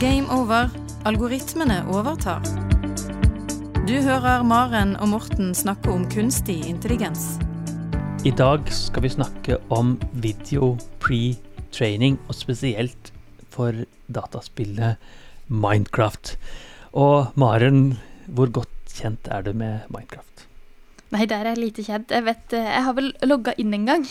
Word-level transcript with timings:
Game 0.00 0.32
over. 0.32 0.70
Algoritmene 1.04 1.82
overtar. 1.92 2.40
Du 3.84 3.98
hører 4.00 4.40
Maren 4.48 4.94
og 4.96 5.10
Morten 5.12 5.50
snakke 5.52 5.92
om 5.92 6.06
kunstig 6.08 6.56
intelligens. 6.70 7.34
I 8.24 8.32
dag 8.32 8.64
skal 8.72 9.04
vi 9.04 9.10
snakke 9.12 9.58
om 9.68 9.98
video 10.24 10.70
pre-training, 11.04 12.16
og 12.32 12.38
spesielt 12.38 13.12
for 13.52 13.84
dataspillet 14.08 14.96
Minecraft. 15.52 16.32
Og 16.96 17.36
Maren, 17.36 17.98
hvor 18.24 18.48
godt 18.48 18.96
kjent 18.96 19.28
er 19.28 19.44
du 19.44 19.52
med 19.52 19.84
Minecraft? 19.92 20.46
Nei, 21.10 21.24
der 21.26 21.42
er 21.42 21.54
jeg 21.56 21.58
lite 21.58 21.82
kjent. 21.82 22.12
Jeg 22.14 22.22
vet, 22.22 22.52
eh, 22.54 22.68
jeg 22.70 22.82
har 22.86 22.94
vel 22.94 23.08
logga 23.26 23.54
inn 23.58 23.74
en 23.74 23.86
gang. 23.88 24.04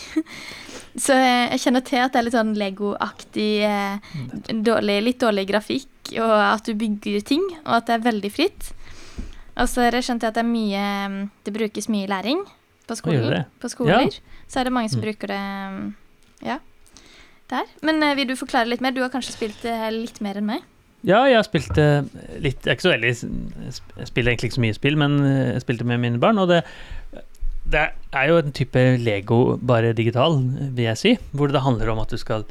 Så 1.04 1.14
eh, 1.16 1.46
jeg 1.54 1.62
kjenner 1.62 1.84
til 1.86 2.02
at 2.02 2.12
det 2.12 2.20
er 2.20 2.26
litt 2.26 2.34
sånn 2.36 2.50
Lego-aktig, 2.60 3.46
eh, 3.64 4.18
dårlig, 4.66 4.98
litt 5.06 5.20
dårlig 5.22 5.46
grafikk, 5.48 6.12
og 6.20 6.34
at 6.34 6.66
du 6.68 6.74
bygger 6.76 7.22
ting, 7.24 7.44
og 7.64 7.78
at 7.78 7.86
det 7.88 7.94
er 7.96 8.04
veldig 8.10 8.30
fritt. 8.34 8.72
Og 9.60 9.68
så 9.70 9.86
har 9.86 9.96
jeg 9.96 10.06
skjønt 10.08 10.24
at 10.28 10.36
det 10.38 10.44
mye 10.46 10.82
Det 11.44 11.52
brukes 11.52 11.88
mye 11.92 12.06
læring 12.08 12.44
på, 12.86 12.94
det? 13.04 13.44
på 13.60 13.68
skoler. 13.70 14.06
Ja. 14.08 14.44
Så 14.48 14.60
er 14.60 14.64
det 14.68 14.72
mange 14.72 14.90
som 14.90 15.00
Mm. 15.00 15.04
bruker 15.06 15.26
det 15.30 15.40
ja, 16.46 16.58
der. 17.50 17.66
Men 17.82 18.00
vil 18.16 18.26
du 18.28 18.36
forklare 18.36 18.66
litt 18.68 18.80
mer? 18.80 18.90
Du 18.92 19.00
har 19.02 19.10
kanskje 19.12 19.32
spilt 19.36 19.60
det 19.62 19.74
litt 19.92 20.20
mer 20.20 20.36
enn 20.40 20.46
meg? 20.46 20.62
Ja, 21.06 21.22
jeg 21.30 21.44
spilte 21.46 21.84
litt 22.44 22.66
Jeg 22.66 22.74
er 22.74 22.76
ikke 22.76 22.84
så 22.84 22.92
veldig 22.92 23.10
Jeg 23.10 24.08
spiller 24.10 24.32
egentlig 24.34 24.50
ikke 24.50 24.58
så 24.58 24.64
mye 24.66 24.76
spill, 24.76 24.98
men 25.00 25.14
eh, 25.24 25.52
jeg 25.54 25.62
spilte 25.64 25.86
med 25.88 26.02
mine 26.02 26.20
barn, 26.22 26.40
og 26.42 26.50
det 26.52 26.64
det 27.70 27.84
er 28.18 28.26
jo 28.26 28.38
en 28.40 28.54
type 28.56 28.80
Lego, 28.98 29.36
bare 29.62 29.92
digital, 29.94 30.40
vil 30.74 30.88
jeg 30.88 30.98
si. 30.98 31.10
Hvor 31.30 31.52
det 31.52 31.60
handler 31.62 31.92
om 31.92 32.00
at 32.02 32.10
du 32.10 32.18
skal 32.18 32.42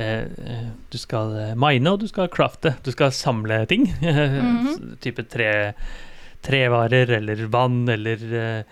eh, 0.00 0.22
eh, 0.24 0.70
Du 0.88 0.96
skal 0.96 1.34
mine, 1.60 1.92
og 1.92 2.00
du 2.00 2.06
skal 2.08 2.30
crafte. 2.32 2.72
Du 2.80 2.88
skal 2.94 3.12
samle 3.12 3.66
ting. 3.68 3.90
Mhm. 4.00 4.96
type 5.02 5.26
tre, 5.28 5.50
trevarer 6.46 7.18
eller 7.18 7.44
vann 7.52 7.84
eller 7.92 8.64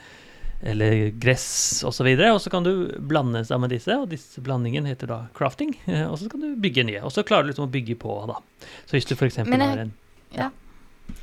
eller 0.62 1.11
gress 1.20 1.80
osv. 1.89 2.06
Og, 2.06 2.19
så 2.20 2.30
og 2.34 2.41
så 2.44 2.53
kan 2.53 2.66
du 2.66 2.72
blande 3.00 3.44
sammen 3.48 3.72
disse, 3.72 3.94
og 3.97 4.11
disse 4.12 4.42
blandingen 4.44 4.89
heter 4.89 5.08
da 5.11 5.20
crafting. 5.36 5.75
eh, 5.86 6.06
Og 6.06 6.19
så 6.20 6.28
kan 6.28 6.41
du 6.44 6.55
bygge 6.61 6.84
nye. 6.84 7.03
Og 7.03 7.12
så 7.12 7.25
klarer 7.25 7.47
du 7.47 7.53
liksom 7.53 7.69
å 7.69 7.72
bygge 7.72 7.97
på, 8.00 8.16
da. 8.28 8.41
Så 8.86 8.98
hvis 8.98 9.08
du 9.08 9.14
f.eks. 9.16 9.41
Har 9.44 9.84
en 9.86 9.94
ja. 10.36 10.50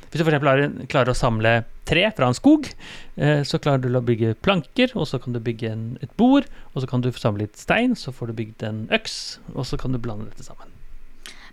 Hvis 0.08 0.20
du 0.20 0.24
for 0.24 0.32
har 0.32 0.62
en, 0.62 0.86
klarer 0.88 1.12
å 1.12 1.16
samle 1.16 1.52
tre 1.88 2.06
fra 2.16 2.28
en 2.28 2.36
skog, 2.36 2.68
eh, 3.16 3.42
så 3.44 3.60
klarer 3.60 3.82
du 3.84 3.92
å 3.92 4.04
bygge 4.04 4.34
planker, 4.44 4.94
og 4.96 5.06
så 5.08 5.20
kan 5.20 5.36
du 5.36 5.40
bygge 5.44 5.70
en, 5.70 5.84
et 6.04 6.12
bord, 6.20 6.48
og 6.72 6.82
så 6.82 6.88
kan 6.88 7.04
du 7.04 7.10
samle 7.12 7.44
litt 7.44 7.60
stein, 7.60 7.96
så 7.96 8.12
får 8.12 8.30
du 8.30 8.38
bygd 8.40 8.64
en 8.68 8.82
øks, 8.94 9.38
og 9.54 9.68
så 9.68 9.78
kan 9.80 9.92
du 9.92 10.00
blande 10.00 10.30
dette 10.30 10.44
sammen. 10.46 10.72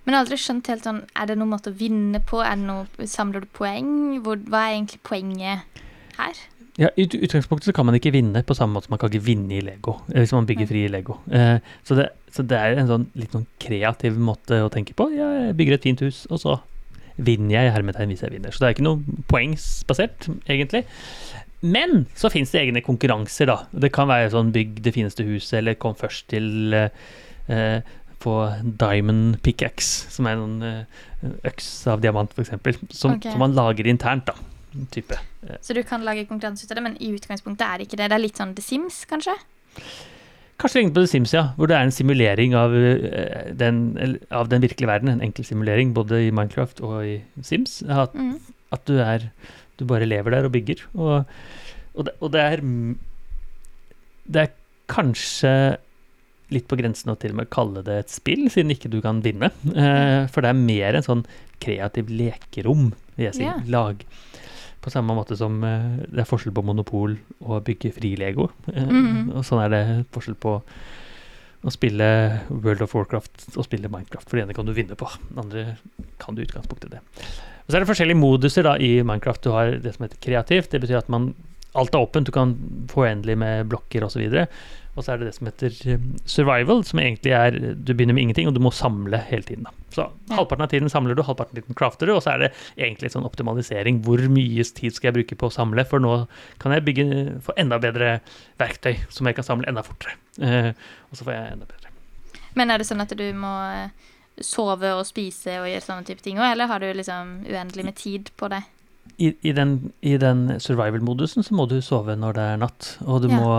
Men 0.06 0.14
jeg 0.14 0.18
har 0.20 0.24
aldri 0.24 0.38
skjønt 0.38 0.68
helt 0.70 0.84
sånn 0.86 1.00
Er 1.18 1.26
det 1.26 1.36
noen 1.40 1.50
måte 1.50 1.72
å 1.72 1.78
vinne 1.80 2.20
på? 2.22 2.38
Er 2.46 2.60
det 2.60 2.68
noe, 2.68 3.08
samler 3.10 3.42
du 3.42 3.48
poeng? 3.58 3.88
Hvor, 4.22 4.38
hva 4.54 4.68
er 4.68 4.76
egentlig 4.76 5.00
poenget 5.08 5.82
her? 6.20 6.42
Ja, 6.78 6.90
I 7.00 7.06
utgangspunktet 7.08 7.70
så 7.70 7.74
kan 7.76 7.88
man 7.88 7.96
ikke 7.96 8.12
vinne 8.12 8.42
på 8.44 8.56
samme 8.58 8.76
måte 8.76 8.90
som 8.90 8.96
man 8.98 9.00
kan 9.00 9.12
ikke 9.12 9.24
vinne 9.30 9.56
i 9.56 9.64
Lego, 9.64 9.96
eh, 10.12 10.20
hvis 10.20 10.34
man 10.36 10.48
bygger 10.50 10.68
fri 10.68 10.86
i 10.86 10.92
Lego. 10.92 11.22
Eh, 11.32 11.58
så, 11.88 11.96
det, 11.96 12.10
så 12.36 12.44
det 12.44 12.60
er 12.60 12.80
en 12.82 12.90
sånn 12.90 13.06
litt 13.16 13.36
sånn 13.36 13.48
kreativ 13.64 14.18
måte 14.20 14.60
å 14.60 14.72
tenke 14.74 14.96
på. 14.98 15.08
Jeg 15.16 15.56
bygger 15.56 15.78
et 15.78 15.88
fint 15.88 16.04
hus, 16.04 16.26
og 16.28 16.42
så 16.44 16.58
vinner 17.16 17.56
jeg 17.56 17.70
i 17.70 17.74
hermetegn 17.76 18.12
hvis 18.12 18.26
jeg 18.26 18.34
vinner. 18.34 18.52
Så 18.52 18.60
det 18.62 18.68
er 18.68 18.76
ikke 18.76 18.88
noe 18.90 19.22
poengsbasert, 19.32 20.28
egentlig. 20.52 20.84
Men 21.66 22.04
så 22.20 22.30
fins 22.34 22.52
det 22.52 22.66
egne 22.66 22.84
konkurranser, 22.84 23.48
da. 23.50 23.62
Det 23.72 23.94
kan 23.96 24.10
være 24.12 24.34
sånn 24.34 24.52
bygg 24.56 24.82
det 24.86 24.94
fineste 24.98 25.26
huset, 25.28 25.62
eller 25.62 25.78
kom 25.80 25.96
først 25.98 26.28
til 26.34 26.76
eh, 26.76 27.06
eh, 27.48 27.80
på 28.22 28.36
Diamond 28.82 29.40
Pickaxe, 29.46 30.10
som 30.12 30.28
er 30.28 30.42
en 30.42 30.60
eh, 30.66 31.06
øks 31.48 31.70
av 31.92 32.04
diamant, 32.04 32.36
f.eks. 32.36 32.52
Som, 32.92 33.16
okay. 33.16 33.32
som 33.32 33.42
man 33.42 33.56
lager 33.56 33.88
internt, 33.90 34.28
da. 34.28 34.55
Type. 34.92 35.18
Så 35.64 35.74
du 35.78 35.82
kan 35.88 36.04
lage 36.04 36.26
konkurranse 36.28 36.66
ut 36.66 36.72
av 36.74 36.80
det, 36.80 36.84
men 36.84 36.98
i 37.02 37.12
utgangspunktet 37.16 37.64
er 37.68 37.78
det 37.82 37.88
ikke 37.88 37.98
det. 38.02 38.10
Det 38.12 38.18
er 38.18 38.24
litt 38.26 38.40
sånn 38.42 38.56
The 38.58 38.64
Sims, 38.66 39.04
kanskje? 39.10 39.36
Kanskje 40.60 40.80
lignende 40.80 40.96
på 40.96 41.04
The 41.04 41.12
Sims, 41.12 41.34
ja. 41.36 41.44
Hvor 41.58 41.68
det 41.68 41.76
er 41.78 41.84
en 41.88 41.92
simulering 41.96 42.54
av, 42.56 42.76
eh, 42.76 43.52
den, 43.60 43.80
av 44.32 44.48
den 44.52 44.62
virkelige 44.64 44.88
verden. 44.88 45.10
En 45.12 45.22
enkel 45.26 45.44
simulering 45.48 45.94
både 45.96 46.22
i 46.28 46.32
Minecraft 46.32 46.80
og 46.86 47.02
i 47.04 47.16
Sims. 47.44 47.82
At, 47.84 48.14
Mm. 48.16 48.40
at 48.72 48.86
du 48.86 48.98
er 49.00 49.30
Du 49.78 49.84
bare 49.84 50.06
lever 50.08 50.32
der 50.32 50.46
og 50.48 50.54
bygger. 50.54 50.86
Og, 50.96 51.26
og, 51.96 52.06
det, 52.08 52.14
og 52.22 52.32
det 52.32 52.42
er 52.42 52.62
Det 54.32 54.42
er 54.46 54.54
kanskje 54.88 55.52
litt 56.54 56.68
på 56.70 56.78
grensen 56.78 57.10
å 57.12 57.18
til 57.20 57.32
og 57.34 57.40
med 57.42 57.50
kalle 57.50 57.82
det 57.84 57.96
et 58.00 58.14
spill, 58.14 58.46
siden 58.54 58.72
ikke 58.72 58.90
du 58.94 59.00
kan 59.02 59.20
vinne. 59.26 59.50
Eh, 59.76 60.28
for 60.32 60.42
det 60.46 60.52
er 60.54 60.60
mer 60.60 60.96
en 60.96 61.04
sånn 61.04 61.24
kreativ 61.60 62.08
lekerom, 62.14 62.94
vil 63.18 63.26
jeg 63.26 63.34
si. 63.40 63.44
Yeah. 63.48 63.64
Lag. 63.68 64.04
På 64.86 64.94
samme 64.94 65.16
måte 65.18 65.38
som 65.40 65.58
eh, 65.66 66.06
det 66.06 66.22
er 66.22 66.30
forskjell 66.30 66.54
på 66.54 66.64
monopol 66.66 67.18
og 67.42 67.56
å 67.58 67.64
bygge 67.66 67.94
fri 67.96 68.14
Lego. 68.20 68.52
Mm. 68.70 69.34
Og 69.34 69.42
sånn 69.48 69.64
er 69.64 69.74
det 69.74 69.84
forskjell 70.14 70.38
på 70.38 70.60
å 71.66 71.74
spille 71.74 72.08
World 72.52 72.84
of 72.86 72.94
Warcraft 72.94 73.48
og 73.56 73.66
spille 73.66 73.90
Minecraft. 73.90 74.30
For 74.30 74.38
det 74.38 74.46
ene 74.46 74.56
kan 74.58 74.68
du 74.68 74.74
vinne 74.78 74.98
på, 75.00 75.10
det 75.32 75.42
andre 75.42 75.66
kan 76.22 76.38
du 76.38 76.44
i 76.44 76.46
utgangspunktet 76.46 76.94
det. 76.94 77.02
Og 77.66 77.72
så 77.72 77.78
er 77.80 77.82
det 77.82 77.90
forskjellige 77.90 78.22
moduser 78.22 78.68
da 78.68 78.76
i 78.78 79.00
Minecraft. 79.02 79.42
Du 79.42 79.56
har 79.56 79.74
det 79.82 79.96
som 79.96 80.06
heter 80.06 80.22
kreativt. 80.22 80.70
Det 80.70 80.84
betyr 80.84 81.00
at 81.02 81.10
man, 81.10 81.32
alt 81.74 81.98
er 81.98 82.06
åpent. 82.06 82.30
Du 82.30 82.36
kan 82.36 82.54
få 82.92 83.08
uendelig 83.08 83.38
med 83.42 83.72
blokker 83.72 84.06
osv. 84.06 84.28
Og, 84.96 85.04
så 85.04 85.12
er 85.12 85.20
det 85.20 85.28
det 85.28 85.36
som 85.36 85.48
heter 85.50 85.74
eh, 85.92 86.04
survival, 86.26 86.84
som 86.88 87.00
egentlig 87.04 87.34
er 87.36 87.58
Du 87.76 87.94
begynner 87.94 88.16
med 88.16 88.24
ingenting, 88.24 88.48
og 88.48 88.56
du 88.56 88.62
må 88.64 88.72
samle 88.72 89.20
hele 89.28 89.44
tiden. 89.44 89.68
da. 89.68 89.74
Så 89.92 90.06
halvparten 90.32 90.64
av 90.64 90.72
tiden 90.72 90.90
samler 90.92 91.16
du, 91.16 91.24
halvparten 91.24 91.58
av 91.58 91.62
tiden 91.64 91.76
crafter 91.76 92.08
du, 92.08 92.14
og 92.16 92.24
så 92.24 92.34
er 92.36 92.46
det 92.46 92.52
egentlig 92.78 93.12
sånn 93.12 93.28
optimalisering. 93.28 94.02
Hvor 94.06 94.24
mye 94.32 94.64
tid 94.64 94.96
skal 94.96 95.12
jeg 95.12 95.18
bruke 95.20 95.36
på 95.40 95.50
å 95.52 95.56
samle? 95.56 95.84
For 95.88 96.00
nå 96.04 96.14
kan 96.64 96.72
jeg 96.76 96.86
bygge, 96.88 97.08
få 97.44 97.56
enda 97.60 97.80
bedre 97.84 98.20
verktøy 98.62 98.96
som 99.10 99.28
jeg 99.28 99.36
kan 99.36 99.48
samle 99.48 99.68
enda 99.72 99.84
fortere. 99.84 100.16
Eh, 100.40 100.72
og 101.12 101.20
så 101.20 101.28
får 101.28 101.36
jeg 101.36 101.54
enda 101.58 101.70
bedre. 101.70 101.92
Men 102.56 102.72
er 102.72 102.80
det 102.80 102.88
sånn 102.88 103.04
at 103.04 103.12
du 103.20 103.26
må 103.36 103.52
eh, 103.76 103.92
sove 104.44 104.94
og 104.96 105.04
spise 105.08 105.60
og 105.62 105.68
gjøre 105.70 105.84
sånne 105.84 106.08
type 106.08 106.24
ting 106.24 106.40
òg, 106.40 106.54
eller 106.54 106.72
har 106.72 106.80
du 106.84 106.88
liksom 106.96 107.38
uendelig 107.48 107.86
med 107.88 108.00
tid 108.00 108.32
på 108.40 108.48
det? 108.52 108.64
I, 109.22 109.32
i 109.48 109.52
den, 109.56 109.78
den 110.02 110.48
survival-modusen 110.60 111.44
så 111.46 111.56
må 111.56 111.68
du 111.72 111.78
sove 111.84 112.16
når 112.20 112.36
det 112.36 112.46
er 112.56 112.60
natt, 112.64 112.90
og 113.06 113.22
du 113.24 113.30
Ja. 113.32 113.38
må 113.40 113.54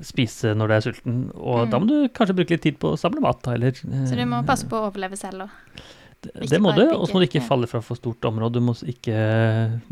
spise 0.00 0.54
når 0.56 0.70
du 0.70 0.74
er 0.74 0.84
sulten. 0.86 1.18
Og 1.36 1.66
Mm. 1.66 1.70
da 1.70 1.78
må 1.78 1.88
du 1.90 2.08
kanskje 2.08 2.36
bruke 2.38 2.54
litt 2.56 2.62
tid 2.64 2.78
på 2.80 2.94
å 2.94 2.98
samle 2.98 3.20
mat, 3.20 3.42
da, 3.44 3.52
eller 3.58 3.76
eh, 3.76 4.06
Så 4.08 4.16
du 4.16 4.24
må 4.24 4.40
passe 4.46 4.64
på 4.70 4.78
å 4.78 4.88
overleve 4.88 5.18
selv 5.20 5.46
òg? 5.46 5.82
Det, 6.24 6.48
det 6.48 6.60
må 6.64 6.72
du, 6.72 6.86
og 6.88 7.04
så 7.04 7.12
må 7.12 7.20
du 7.20 7.26
ikke 7.28 7.44
falle 7.44 7.68
fra 7.68 7.82
for 7.84 8.00
stort 8.00 8.24
område. 8.24 8.56
Du 8.56 8.64
må 8.64 8.72
ikke 8.88 9.12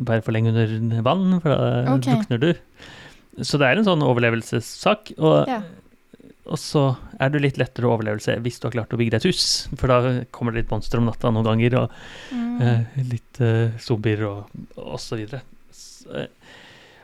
være 0.00 0.22
for 0.24 0.32
lenge 0.32 0.54
under 0.56 1.02
vann, 1.04 1.40
for 1.42 1.52
da 1.52 1.92
okay. 1.92 2.14
drukner 2.14 2.40
du. 2.40 2.50
Så 3.44 3.60
det 3.60 3.68
er 3.68 3.76
en 3.80 3.84
sånn 3.84 4.04
overlevelsessak. 4.06 5.12
Og, 5.18 5.48
Ja. 5.48 5.60
og 6.48 6.56
så 6.56 6.96
er 7.20 7.28
det 7.34 7.42
litt 7.44 7.60
lettere 7.60 7.90
overlevelse 7.92 8.38
hvis 8.40 8.58
du 8.60 8.66
har 8.66 8.72
klart 8.78 8.96
å 8.96 9.00
bygge 9.00 9.12
deg 9.12 9.20
et 9.20 9.28
hus, 9.28 9.68
for 9.76 9.92
da 9.92 10.24
kommer 10.32 10.52
det 10.52 10.64
litt 10.64 10.72
monster 10.72 10.98
om 10.98 11.04
natta 11.10 11.30
noen 11.30 11.44
ganger, 11.50 11.76
og 11.82 11.90
mm. 12.32 12.62
eh, 12.62 13.04
litt 13.12 13.40
eh, 13.44 13.76
zombier 13.78 14.24
og, 14.24 14.48
og 14.80 14.98
så 15.04 15.20
videre. 15.20 15.42
Så, 15.70 16.08
eh, 16.16 16.32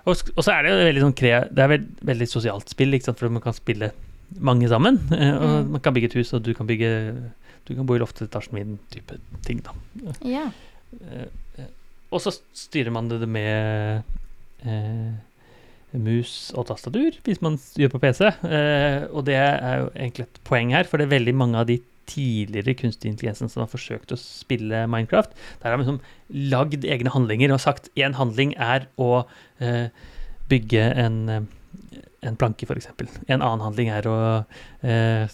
og, 0.09 0.31
og 0.35 0.45
så 0.45 0.55
er 0.55 0.65
det 0.65 0.73
jo 0.73 0.79
veldig 0.89 1.03
sånn 1.05 1.17
kre, 1.19 1.33
Det 1.53 1.65
er 1.65 1.73
veld, 1.75 1.89
veldig 2.11 2.29
sosialt 2.31 2.73
spill, 2.73 2.97
ikke 2.97 3.11
sant? 3.11 3.21
for 3.21 3.35
man 3.35 3.45
kan 3.45 3.57
spille 3.57 3.93
mange 4.45 4.71
sammen. 4.71 5.01
og 5.43 5.47
Mm. 5.49 5.71
Man 5.75 5.83
kan 5.85 5.95
bygge 5.97 6.13
et 6.13 6.19
hus, 6.21 6.33
og 6.37 6.43
du 6.45 6.53
kan 6.57 6.69
bygge 6.69 6.91
Du 7.69 7.75
kan 7.77 7.87
bo 7.87 7.97
i 7.97 8.01
loftetasjen 8.01 8.55
min, 8.57 8.79
type 8.93 9.19
ting, 9.45 9.61
da. 9.65 9.75
Ja. 10.25 10.47
Eh, 11.05 11.27
eh, 11.61 11.73
og 12.09 12.23
så 12.25 12.33
styrer 12.57 12.89
man 12.95 13.11
det 13.11 13.29
med 13.29 14.03
eh, 14.65 15.11
mus 15.93 16.51
og 16.57 16.67
tastatur, 16.71 17.19
hvis 17.27 17.43
man 17.45 17.59
gjør 17.77 17.93
på 17.93 18.01
PC. 18.07 18.25
Eh, 18.25 19.05
og 19.13 19.27
det 19.29 19.37
er 19.37 19.83
jo 19.83 19.91
egentlig 19.93 20.25
et 20.25 20.41
poeng 20.49 20.73
her, 20.73 20.89
for 20.89 20.97
det 20.97 21.09
er 21.09 21.17
veldig 21.19 21.35
mange 21.37 21.61
av 21.61 21.69
de 21.69 21.77
tidligere 22.09 22.77
kunstig 22.79 23.13
intelligensen 23.13 23.51
som 23.53 23.63
har 23.63 23.71
forsøkt 23.73 24.15
å 24.15 24.21
spille 24.21 24.85
Minecraft. 24.91 25.35
Der 25.62 25.71
har 25.71 25.79
vi 25.79 25.87
liksom 25.87 26.00
lagd 26.53 26.87
egne 26.88 27.12
handlinger 27.15 27.55
og 27.55 27.62
sagt 27.65 27.91
én 27.99 28.17
handling 28.19 28.55
er 28.56 28.88
å 29.00 29.25
eh, 29.65 29.93
bygge 30.49 30.87
en, 31.05 31.21
eh, 31.29 32.03
en 32.27 32.41
planke, 32.41 32.69
f.eks. 32.69 32.91
En 33.29 33.41
annen 33.41 33.65
handling 33.65 33.93
er 33.93 34.09
å 34.09 34.19
eh, 34.82 35.29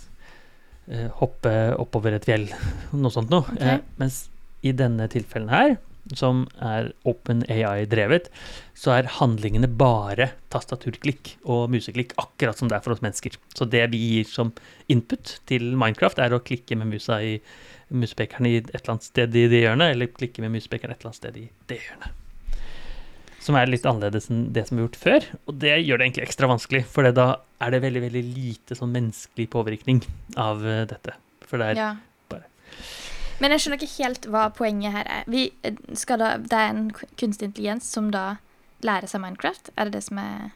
eh, 0.91 1.09
hoppe 1.21 1.55
oppover 1.81 2.17
et 2.17 2.29
fjell, 2.29 2.49
noe 2.93 3.15
sånt 3.15 3.33
noe. 3.33 3.47
Okay. 3.57 3.79
Eh, 3.79 3.99
mens 4.01 4.25
i 4.65 4.73
denne 4.77 5.09
tilfellen 5.13 5.53
her, 5.53 5.77
som 6.13 6.45
er 6.61 6.91
OpenAI-drevet, 7.09 8.29
så 8.77 8.93
er 8.97 9.09
handlingene 9.17 9.71
bare 9.81 10.33
tastaturklikk 10.53 11.35
og 11.49 11.71
museklikk, 11.73 12.13
akkurat 12.21 12.59
som 12.59 12.69
det 12.69 12.77
er 12.77 12.85
for 12.85 12.95
oss 12.95 13.05
mennesker. 13.05 13.39
Så 13.57 13.69
det 13.71 13.87
vi 13.95 14.03
gir 14.03 14.29
som 14.29 14.53
input 14.93 15.39
til 15.49 15.73
Minecraft, 15.81 16.21
er 16.21 16.37
å 16.37 16.43
klikke 16.45 16.77
med 16.77 16.93
musa 16.93 17.23
i 17.25 17.39
musepekeren 17.95 18.49
i 18.51 18.59
et 18.61 18.71
eller 18.75 18.97
annet 18.97 19.09
sted 19.09 19.37
i 19.39 19.47
det 19.49 19.65
hjørnet, 19.65 19.95
eller 19.95 20.13
klikke 20.13 20.45
med 20.45 20.55
musepekeren 20.57 20.93
et 20.93 21.01
eller 21.01 21.13
annet 21.13 21.23
sted 21.23 21.41
i 21.41 21.49
det 21.71 21.81
hjørnet. 21.87 22.21
Som 23.45 23.59
er 23.61 23.69
litt 23.69 23.85
annerledes 23.85 24.31
enn 24.33 24.47
det 24.57 24.67
som 24.69 24.79
er 24.79 24.87
gjort 24.87 24.97
før. 24.97 25.27
Og 25.49 25.59
det 25.61 25.75
gjør 25.83 26.01
det 26.01 26.07
egentlig 26.07 26.25
ekstra 26.25 26.49
vanskelig, 26.49 26.85
for 26.89 27.09
da 27.13 27.29
er 27.65 27.75
det 27.75 27.85
veldig 27.85 28.07
veldig 28.07 28.25
lite 28.31 28.77
sånn 28.77 28.93
menneskelig 28.93 29.51
påvirkning 29.53 30.01
av 30.41 30.65
eh, 30.65 30.85
dette. 30.89 31.17
For 31.45 31.61
det 31.61 31.75
er 31.75 31.81
ja. 31.81 31.91
Men 33.43 33.55
jeg 33.55 33.63
skjønner 33.63 33.83
ikke 33.83 34.05
helt 34.05 34.27
hva 34.31 34.49
poenget 34.55 34.95
her 34.95 35.09
er. 35.11 35.25
Vi 35.31 35.49
skal 35.99 36.21
da, 36.23 36.35
det 36.39 36.59
er 36.59 36.71
en 36.71 36.91
kunstig 37.19 37.51
intelligens 37.51 37.89
som 37.91 38.13
da 38.15 38.37
lærer 38.85 39.11
seg 39.11 39.23
Minecraft? 39.23 39.73
Er 39.77 39.89
det 39.89 39.99
det 39.99 40.05
som 40.09 40.21
er 40.23 40.53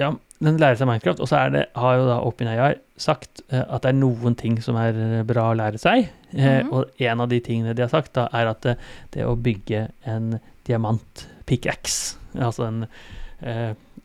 Ja, 0.00 0.10
den 0.42 0.58
lærer 0.60 0.78
seg 0.80 0.88
Minecraft, 0.88 1.20
og 1.22 1.30
så 1.30 1.44
det, 1.52 1.66
har 1.76 1.98
jo 2.00 2.06
da 2.08 2.18
OpenAI 2.26 2.72
sagt 3.00 3.42
uh, 3.52 3.62
at 3.62 3.84
det 3.84 3.92
er 3.92 3.98
noen 3.98 4.36
ting 4.38 4.58
som 4.64 4.78
er 4.80 5.22
bra 5.28 5.50
å 5.50 5.58
lære 5.58 5.78
seg. 5.78 6.08
Mm 6.32 6.40
-hmm. 6.40 6.72
Og 6.72 6.84
en 6.98 7.20
av 7.20 7.28
de 7.28 7.40
tingene 7.40 7.74
de 7.74 7.82
har 7.82 7.88
sagt, 7.88 8.14
da, 8.14 8.28
er 8.32 8.46
at 8.46 8.62
det, 8.62 8.76
det 9.14 9.26
å 9.26 9.36
bygge 9.36 9.88
en 10.04 10.38
diamant 10.66 11.28
pickaxe, 11.46 12.16
altså 12.34 12.64
en, 12.64 12.86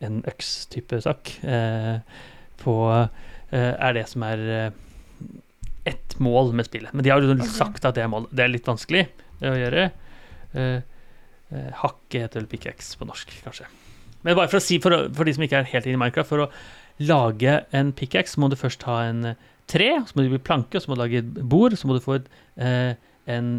en 0.02 0.24
øks-type 0.28 1.02
sak, 1.02 1.40
på 2.58 3.08
er 3.52 3.94
det 3.94 4.10
som 4.10 4.24
er 4.24 4.72
ett 5.88 6.18
mål 6.24 6.54
med 6.58 6.68
spillet. 6.68 6.94
Men 6.94 7.06
de 7.06 7.14
har 7.14 7.24
jo 7.24 7.34
okay. 7.34 7.50
sagt 7.56 7.88
at 7.88 7.98
det 7.98 8.04
er 8.06 8.12
mål. 8.12 8.30
Det 8.32 8.46
er 8.46 8.54
litt 8.54 8.68
vanskelig 8.68 9.08
å 9.46 9.56
gjøre. 9.58 9.90
hakke 11.82 12.22
heter 12.24 12.42
vel 12.42 12.50
pickaxe 12.52 12.98
på 13.00 13.08
norsk, 13.08 13.32
kanskje. 13.46 13.68
Men 14.26 14.36
bare 14.36 14.50
for 14.52 14.60
å 14.60 14.64
si, 14.64 14.80
for, 14.84 15.08
for 15.16 15.28
de 15.28 15.36
som 15.36 15.46
ikke 15.46 15.62
er 15.62 15.70
helt 15.72 15.88
inne 15.88 15.96
i 15.96 16.02
Minecraft, 16.02 16.30
for 16.30 16.46
å 16.48 16.52
lage 17.04 17.60
en 17.78 17.94
pickaxe 17.96 18.40
må 18.42 18.50
du 18.50 18.58
først 18.60 18.86
ha 18.90 19.02
en 19.08 19.32
eh, 19.32 19.40
tre, 19.70 19.90
så 20.08 20.16
må 20.16 20.26
du 20.26 20.34
bli 20.34 20.42
planke, 20.42 20.78
og 20.78 20.84
så 20.84 20.92
må 20.92 20.98
du 20.98 21.04
lage 21.04 21.22
et 21.22 21.42
bord, 21.52 21.76
så 21.78 21.90
må 21.90 21.98
du 21.98 22.04
få 22.04 22.18
et, 22.22 22.30
uh, 22.64 22.94
en, 23.28 23.50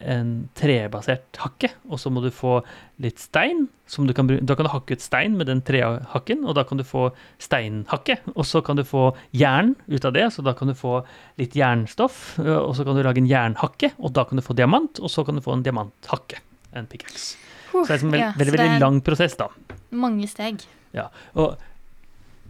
en 0.00 0.48
trebasert 0.56 1.38
hakke, 1.42 1.68
og 1.90 2.00
så 2.00 2.10
må 2.12 2.22
du 2.24 2.30
få 2.32 2.60
litt 3.02 3.20
stein. 3.20 3.66
Du 3.90 4.12
kan, 4.16 4.28
da 4.28 4.56
kan 4.56 4.66
du 4.66 4.72
hakke 4.72 4.96
ut 4.96 5.04
stein 5.04 5.36
med 5.36 5.50
den 5.50 5.60
trehakken, 5.66 6.44
og 6.48 6.56
da 6.56 6.64
kan 6.68 6.80
du 6.80 6.84
få 6.86 7.10
steinhakke. 7.42 8.20
Og 8.32 8.46
så 8.48 8.62
kan 8.64 8.80
du 8.80 8.84
få 8.86 9.10
jern 9.36 9.74
ut 9.90 10.06
av 10.06 10.14
det, 10.16 10.26
så 10.34 10.44
da 10.46 10.54
kan 10.56 10.70
du 10.70 10.76
få 10.78 11.00
litt 11.40 11.56
jernstoff. 11.58 12.38
Og 12.40 12.72
så 12.78 12.86
kan 12.86 12.96
du 12.96 13.04
lage 13.04 13.22
en 13.22 13.30
jernhakke, 13.30 13.92
og 13.98 14.14
da 14.16 14.24
kan 14.28 14.40
du 14.40 14.46
få 14.46 14.56
diamant, 14.56 15.02
og 15.02 15.12
så 15.12 15.26
kan 15.26 15.36
du 15.36 15.44
få 15.44 15.58
en 15.58 15.64
diamanthakke. 15.66 16.40
En 16.76 16.88
pickaxe. 16.88 17.34
Uh, 17.70 17.82
så 17.82 17.92
det 17.92 17.98
er 17.98 18.04
en 18.06 18.14
veld, 18.14 18.22
ja, 18.22 18.30
veldig, 18.38 18.54
veldig 18.56 18.82
lang 18.82 19.02
prosess, 19.06 19.36
da. 19.38 19.50
Mange 19.94 20.28
steg. 20.30 20.64
Ja, 20.96 21.08
og, 21.38 21.60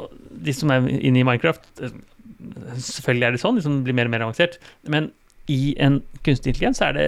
og, 0.00 0.14
de 0.46 0.54
som 0.56 0.72
er 0.72 0.86
inne 0.88 1.20
i 1.20 1.26
Minecraft 1.26 1.66
Selvfølgelig 2.40 3.26
er 3.26 3.34
det 3.34 3.40
sånn, 3.42 3.58
de 3.58 3.62
som 3.64 3.80
blir 3.84 3.92
mer 3.96 4.08
og 4.08 4.14
mer 4.14 4.22
avansert. 4.24 4.54
Men 4.88 5.10
i 5.50 5.74
en 5.82 6.00
kunstig 6.24 6.52
intelligens 6.52 6.82
er 6.84 6.94
det 6.96 7.06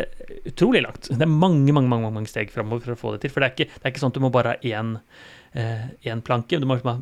utrolig 0.49 0.83
langt. 0.83 1.11
Det 1.11 1.23
er 1.23 1.31
mange 1.31 1.75
mange, 1.75 1.91
mange, 1.91 2.11
mange 2.11 2.31
steg 2.31 2.51
framover 2.51 2.87
for 2.87 2.95
å 2.95 3.01
få 3.01 3.15
det 3.15 3.25
til. 3.25 3.35
For 3.35 3.43
det 3.43 3.51
er 3.51 3.55
ikke, 3.57 3.71
det 3.77 3.85
er 3.85 3.95
ikke 3.95 4.03
sånn 4.03 4.15
at 4.15 4.19
du 4.19 4.25
må 4.25 4.33
bare 4.35 4.55
ha 4.55 4.73
én 4.73 4.97
eh, 5.55 6.19
planke. 6.25 6.59
Du 6.59 6.67
må 6.67 6.79
ha 6.81 6.97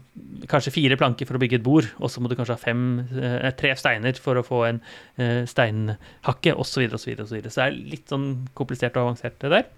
kanskje 0.51 0.75
fire 0.75 0.99
planker 1.01 1.29
for 1.29 1.39
å 1.39 1.43
bygge 1.43 1.61
et 1.61 1.67
bord, 1.67 1.89
og 1.99 2.13
så 2.13 2.21
må 2.23 2.31
du 2.31 2.37
kanskje 2.39 2.57
ha 2.57 2.61
fem, 2.61 2.85
eh, 3.15 3.51
tre 3.59 3.73
steiner 3.79 4.19
for 4.21 4.41
å 4.41 4.47
få 4.47 4.65
en 4.69 4.83
eh, 5.17 5.43
steinhakke, 5.49 6.55
osv., 6.55 6.89
osv., 6.91 7.15
osv. 7.25 7.41
Så 7.47 7.51
så 7.51 7.61
det 7.61 7.67
er 7.69 7.81
litt 7.95 8.13
sånn 8.13 8.31
komplisert 8.59 8.99
og 8.99 9.09
avansert, 9.11 9.39
det 9.43 9.55
der. 9.55 9.71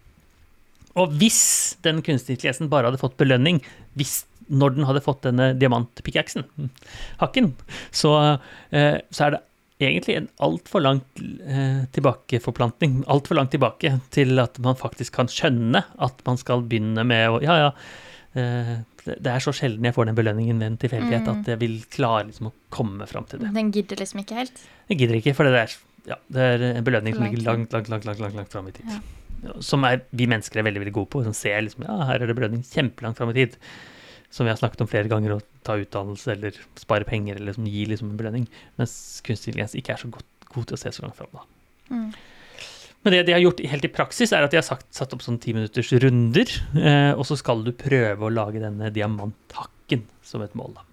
Og 1.00 1.14
hvis 1.20 1.40
den 1.84 2.02
kunstige 2.04 2.36
intelligensen 2.36 2.68
bare 2.72 2.90
hadde 2.90 3.00
fått 3.00 3.16
belønning 3.20 3.62
hvis, 3.96 4.26
når 4.52 4.76
den 4.76 4.86
hadde 4.88 5.04
fått 5.04 5.22
denne 5.24 5.52
diamantpickaxen, 5.56 6.44
hakken, 7.22 7.52
så, 7.94 8.12
eh, 8.74 8.98
så, 9.08 9.24
er 9.26 9.36
det 9.36 9.42
egentlig 9.88 10.16
en 10.18 10.30
altfor 10.44 10.84
langt 10.84 11.20
eh, 11.22 11.84
tilbakeforplantning, 11.96 13.02
altfor 13.12 13.38
langt 13.38 13.52
tilbake 13.54 13.94
til 14.14 14.42
at 14.42 14.58
man 14.64 14.78
faktisk 14.78 15.16
kan 15.18 15.30
skjønne 15.30 15.84
at 16.02 16.24
man 16.28 16.40
skal 16.40 16.64
begynne 16.66 17.06
med 17.08 17.28
å 17.30 17.38
Ja, 17.44 17.58
ja. 17.66 17.70
Eh, 18.32 18.74
det 19.02 19.26
er 19.26 19.42
så 19.42 19.50
sjelden 19.50 19.84
jeg 19.88 19.96
får 19.96 20.06
den 20.06 20.16
belønningen 20.18 20.60
ved 20.62 20.68
en 20.70 20.76
tilfeldighet 20.78 21.26
mm. 21.26 21.32
at 21.32 21.48
jeg 21.50 21.58
vil 21.58 21.80
klare 21.90 22.28
liksom, 22.28 22.52
å 22.52 22.54
komme 22.70 23.08
fram 23.10 23.26
til 23.26 23.42
det. 23.42 23.50
Den 23.56 23.72
gidder 23.74 23.98
liksom 23.98 24.22
ikke 24.22 24.38
helt? 24.38 24.62
Den 24.88 25.00
gidder 25.00 25.18
ikke, 25.18 25.34
for 25.34 25.50
det 25.50 25.64
er, 25.64 25.74
ja, 26.06 26.20
det 26.30 26.46
er 26.52 26.68
en 26.68 26.86
belønning 26.86 27.16
som 27.16 27.26
ligger 27.26 27.42
langt, 27.48 27.74
langt, 27.74 27.90
langt, 27.90 28.06
langt, 28.06 28.22
langt, 28.22 28.38
langt 28.38 28.54
fram 28.54 28.70
i 28.70 28.76
tid. 28.76 28.86
Ja 28.94 29.02
som 29.64 29.84
er, 29.86 30.04
vi 30.14 30.28
mennesker 30.30 30.60
er 30.60 30.66
veldig 30.68 30.84
veldig 30.84 30.94
gode 30.94 31.10
på. 31.12 31.22
Som 31.26 31.34
ser 31.36 31.64
liksom, 31.66 31.86
ja, 31.88 31.96
her 32.10 32.22
er 32.22 32.30
det 32.30 32.36
belønning 32.38 32.62
kjempelangt 32.66 33.18
fram 33.18 33.32
i 33.32 33.38
tid. 33.40 33.56
Som 34.32 34.46
vi 34.46 34.52
har 34.52 34.58
snakket 34.60 34.84
om 34.84 34.88
flere 34.88 35.10
ganger, 35.12 35.36
å 35.36 35.64
ta 35.66 35.76
utdannelse 35.76 36.34
eller 36.34 36.56
spare 36.80 37.04
penger 37.08 37.36
eller 37.36 37.52
liksom, 37.52 37.66
gi 37.68 37.86
liksom 37.90 38.12
en 38.12 38.20
belønning. 38.20 38.46
Mens 38.80 38.94
kunstig 39.26 39.52
intelligens 39.52 39.76
ikke 39.78 39.94
er 39.94 40.00
så 40.00 40.12
god, 40.12 40.28
god, 40.48 40.68
til 40.68 40.78
å 40.78 40.80
se 40.80 40.92
så 40.96 41.04
langt 41.04 41.18
fram. 41.18 41.42
Mm. 41.90 42.06
Men 43.02 43.16
det 43.16 43.24
de 43.28 43.34
har 43.34 43.42
gjort 43.42 43.60
helt 43.72 43.84
i 43.84 43.90
praksis, 43.92 44.32
er 44.32 44.46
at 44.46 44.54
de 44.54 44.60
har 44.60 44.64
sagt, 44.64 44.86
satt 44.94 45.12
opp 45.12 45.24
sånn 45.24 45.40
ti 45.42 45.52
minutters 45.56 45.90
runder. 46.00 46.54
Eh, 46.78 47.12
og 47.12 47.26
så 47.28 47.36
skal 47.36 47.64
du 47.66 47.74
prøve 47.76 48.24
å 48.24 48.32
lage 48.32 48.62
denne 48.62 48.88
diamanthakken 48.94 50.06
som 50.24 50.44
et 50.46 50.56
mål. 50.56 50.78
da. 50.78 50.88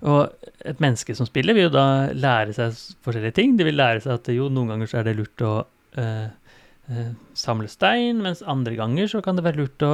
Og 0.00 0.48
et 0.64 0.80
menneske 0.80 1.12
som 1.18 1.28
spiller, 1.28 1.52
vil 1.58 1.68
jo 1.68 1.76
da 1.76 1.86
lære 2.16 2.56
seg 2.56 2.78
forskjellige 3.04 3.36
ting. 3.36 3.58
De 3.58 3.68
vil 3.68 3.76
lære 3.76 4.00
seg 4.06 4.16
at 4.16 4.32
jo, 4.32 4.48
noen 4.48 4.72
ganger 4.72 4.88
så 4.88 5.02
er 5.02 5.10
det 5.10 5.18
lurt 5.18 5.44
å 5.44 5.56
eh, 6.00 6.28
Eh, 6.90 7.10
samle 7.38 7.68
stein, 7.70 8.18
mens 8.24 8.40
andre 8.42 8.74
ganger 8.74 9.06
så 9.12 9.20
kan 9.22 9.36
det 9.38 9.44
være 9.46 9.62
lurt 9.62 9.82
å 9.86 9.92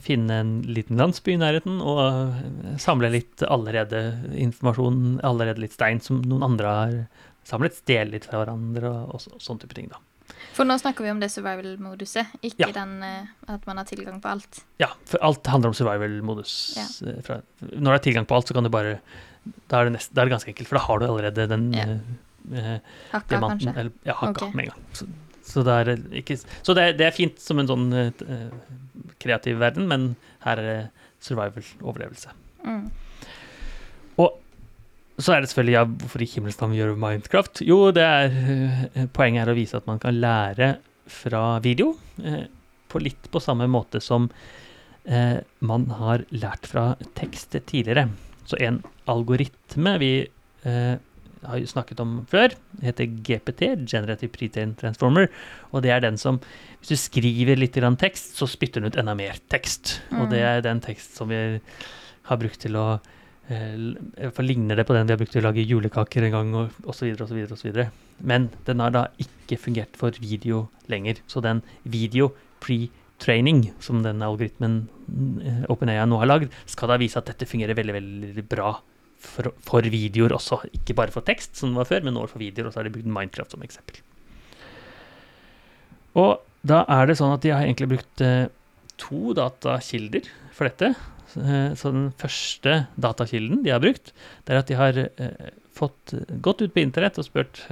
finne 0.00 0.38
en 0.40 0.52
liten 0.64 0.96
landsby 0.96 1.34
i 1.34 1.40
nærheten 1.40 1.76
og 1.84 2.00
eh, 2.00 2.78
samle 2.80 3.10
litt 3.12 3.44
allerede 3.44 4.00
informasjon, 4.40 5.20
allerede 5.26 5.60
litt 5.60 5.74
stein 5.76 6.00
som 6.00 6.22
noen 6.24 6.46
andre 6.46 6.74
har 6.78 6.96
samlet, 7.44 7.76
stjele 7.76 8.14
litt 8.14 8.24
fra 8.24 8.40
hverandre 8.40 8.88
og, 8.88 9.14
og, 9.18 9.36
og 9.36 9.44
sånne 9.44 9.66
type 9.66 9.76
ting, 9.76 9.90
da. 9.92 10.00
For 10.54 10.64
nå 10.64 10.76
snakker 10.80 11.04
vi 11.04 11.10
om 11.12 11.20
det 11.20 11.28
survival-moduset, 11.34 12.38
ikke 12.46 12.70
ja. 12.70 12.72
den 12.72 13.02
at 13.02 13.66
man 13.68 13.80
har 13.80 13.88
tilgang 13.88 14.20
på 14.22 14.30
alt. 14.30 14.62
Ja, 14.80 14.92
for 15.10 15.20
alt 15.26 15.50
handler 15.50 15.72
om 15.72 15.76
survival-modus. 15.76 16.54
Ja. 16.78 16.86
Når 17.66 17.84
du 17.84 17.90
har 17.90 18.04
tilgang 18.06 18.28
på 18.30 18.38
alt, 18.38 18.48
så 18.48 18.56
kan 18.56 18.64
du 18.64 18.70
bare 18.72 19.00
Da 19.44 19.82
er 19.82 19.90
det, 19.90 19.98
nest, 19.98 20.14
da 20.14 20.22
er 20.22 20.30
det 20.30 20.36
ganske 20.38 20.54
enkelt, 20.54 20.70
for 20.70 20.78
da 20.78 20.84
har 20.86 21.02
du 21.02 21.06
allerede 21.10 21.44
den 21.50 21.66
ja. 21.74 21.84
eh, 22.54 22.78
Hakka, 23.10 23.26
diamanten, 23.34 23.66
kanskje? 23.66 23.80
Eller, 23.82 23.92
ja, 24.08 24.16
hakka 24.22 24.46
okay. 24.46 24.54
med 24.54 24.64
en 24.64 24.70
gang. 24.70 24.86
Så, 24.96 25.10
så, 25.44 25.64
det 25.66 25.74
er, 25.82 25.92
ikke, 26.22 26.38
så 26.38 26.78
det, 26.78 26.86
det, 27.02 27.10
er 27.10 27.18
fint 27.18 27.42
som 27.42 27.60
en 27.60 27.68
sånn 27.68 27.84
uh, 27.92 28.24
kreativ 29.24 29.60
verden, 29.62 29.88
men 29.90 30.12
her 30.44 30.60
er 30.60 30.68
det 30.68 30.80
survival-overlevelse. 31.24 32.34
Mm. 32.64 32.88
Og 34.20 34.36
så 35.18 35.34
er 35.34 35.42
det 35.42 35.50
selvfølgelig 35.50 35.76
ja, 35.76 35.84
hvorfor 35.84 36.24
i 36.24 36.28
himmelens 36.34 36.60
navn 36.60 36.76
gjør 36.76 36.96
Minecraft? 36.98 37.62
Jo, 37.66 37.78
det 37.94 38.04
er, 38.04 38.34
uh, 38.34 39.06
poenget 39.16 39.44
er 39.44 39.52
å 39.52 39.56
vise 39.58 39.78
at 39.78 39.88
man 39.90 40.02
kan 40.02 40.18
lære 40.20 40.76
fra 41.10 41.58
video 41.60 41.90
eh, 42.24 42.46
på 42.88 43.00
litt 43.02 43.26
på 43.28 43.42
samme 43.44 43.66
måte 43.68 44.00
som 44.00 44.30
man 45.60 45.82
har 45.98 46.22
lært 46.32 46.64
fra 46.64 46.94
tekst 47.12 47.52
tidligere. 47.68 48.06
Så 48.48 48.56
en 48.56 48.78
algoritme 49.12 49.90
vi 50.00 50.08
har 51.48 51.64
snakket 51.68 52.00
om 52.02 52.14
før. 52.30 52.54
Heter 52.82 53.08
GPT, 53.26 53.66
Generative 53.88 54.32
Pretrain 54.34 54.74
Transformer. 54.78 55.28
Og 55.72 55.84
det 55.84 55.92
er 55.94 56.04
den 56.04 56.18
som 56.20 56.40
Hvis 56.80 56.92
du 56.92 56.96
skriver 57.00 57.56
litt 57.56 57.78
tekst, 57.98 58.36
så 58.36 58.46
spytter 58.46 58.80
den 58.80 58.92
ut 58.92 58.96
enda 59.00 59.14
mer 59.14 59.38
tekst. 59.48 60.00
Mm. 60.10 60.20
Og 60.20 60.30
det 60.30 60.40
er 60.44 60.60
den 60.60 60.80
tekst 60.84 61.16
som 61.16 61.28
vi 61.28 61.60
har 62.28 62.36
brukt 62.40 62.60
til 62.60 62.76
å 62.76 63.00
eh, 63.48 64.30
for 64.30 64.44
ligner 64.44 64.76
det 64.76 64.84
på 64.84 64.94
den 64.94 65.06
vi 65.06 65.14
har 65.14 65.20
brukt 65.20 65.32
til 65.32 65.40
å 65.40 65.48
lage 65.48 65.64
julekaker 65.64 66.24
en 66.24 66.36
gang, 66.36 66.52
osv., 66.84 67.16
osv.. 67.24 67.88
Men 68.18 68.50
den 68.66 68.80
har 68.80 68.92
da 68.92 69.06
ikke 69.18 69.56
fungert 69.56 69.96
for 69.96 70.12
video 70.20 70.68
lenger. 70.88 71.20
Så 71.26 71.40
den 71.40 71.62
video 71.84 72.34
pre-training, 72.60 73.72
som 73.80 74.02
den 74.04 74.22
algoritmen 74.22 74.88
eh, 75.40 75.64
OpenAI 75.72 76.04
nå 76.04 76.20
har 76.20 76.28
lagd, 76.28 76.52
skal 76.66 76.92
da 76.92 77.00
vise 77.00 77.18
at 77.20 77.32
dette 77.32 77.48
fungerer 77.48 77.76
veldig, 77.76 77.96
veldig 77.96 78.44
bra 78.48 78.76
for, 79.24 79.52
for, 79.64 79.86
videoer 79.90 80.34
også. 80.36 80.60
Ikke 80.76 80.96
bare 80.98 81.14
for 81.14 81.26
tekst, 81.26 81.56
som 81.58 81.72
det 81.72 81.82
var 81.82 81.90
før, 81.90 82.04
men 82.06 82.16
nå 82.16 82.26
for 82.30 82.42
videoer. 82.42 82.68
Og 82.68 82.74
så 82.74 82.80
har 82.80 82.88
de 82.88 82.94
brukt 82.94 83.10
Minecraft 83.10 83.56
som 83.56 83.64
eksempel. 83.66 84.00
Og 86.20 86.44
da 86.64 86.84
er 86.92 87.10
det 87.10 87.18
sånn 87.18 87.34
at 87.34 87.42
de 87.44 87.52
har 87.52 87.64
egentlig 87.66 87.90
brukt 87.96 88.24
eh, 88.24 88.46
to 89.00 89.34
datakilder 89.36 90.30
for 90.54 90.70
dette. 90.70 90.94
Eh, 91.40 91.74
så 91.76 91.92
den 91.92 92.08
første 92.20 92.84
datakilden 92.94 93.64
de 93.66 93.74
har 93.74 93.82
brukt, 93.82 94.14
det 94.46 94.54
er 94.54 94.62
at 94.62 94.70
de 94.70 94.78
har 94.78 95.00
eh, 95.04 95.52
fått 95.74 96.14
gått 96.44 96.62
ut 96.62 96.74
på 96.74 96.84
internett 96.84 97.18
og 97.18 97.26
spurt 97.26 97.64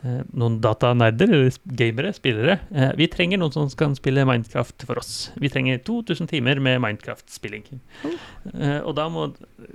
noen 0.00 0.56
datanerder, 0.64 1.28
eller 1.28 1.56
gamere, 1.76 2.12
spillere. 2.16 2.56
Eh, 2.72 2.92
vi 2.96 3.08
trenger 3.12 3.40
noen 3.40 3.52
som 3.52 3.68
kan 3.76 3.92
spille 3.96 4.24
Minecraft 4.24 4.86
for 4.88 5.00
oss. 5.00 5.30
Vi 5.36 5.50
trenger 5.52 5.82
2000 5.84 6.30
timer 6.30 6.60
med 6.62 6.80
Minecraft-spilling. 6.80 7.66
Mm. 8.00 8.16
og 8.86 8.94
da 8.96 9.08
må 9.12 9.26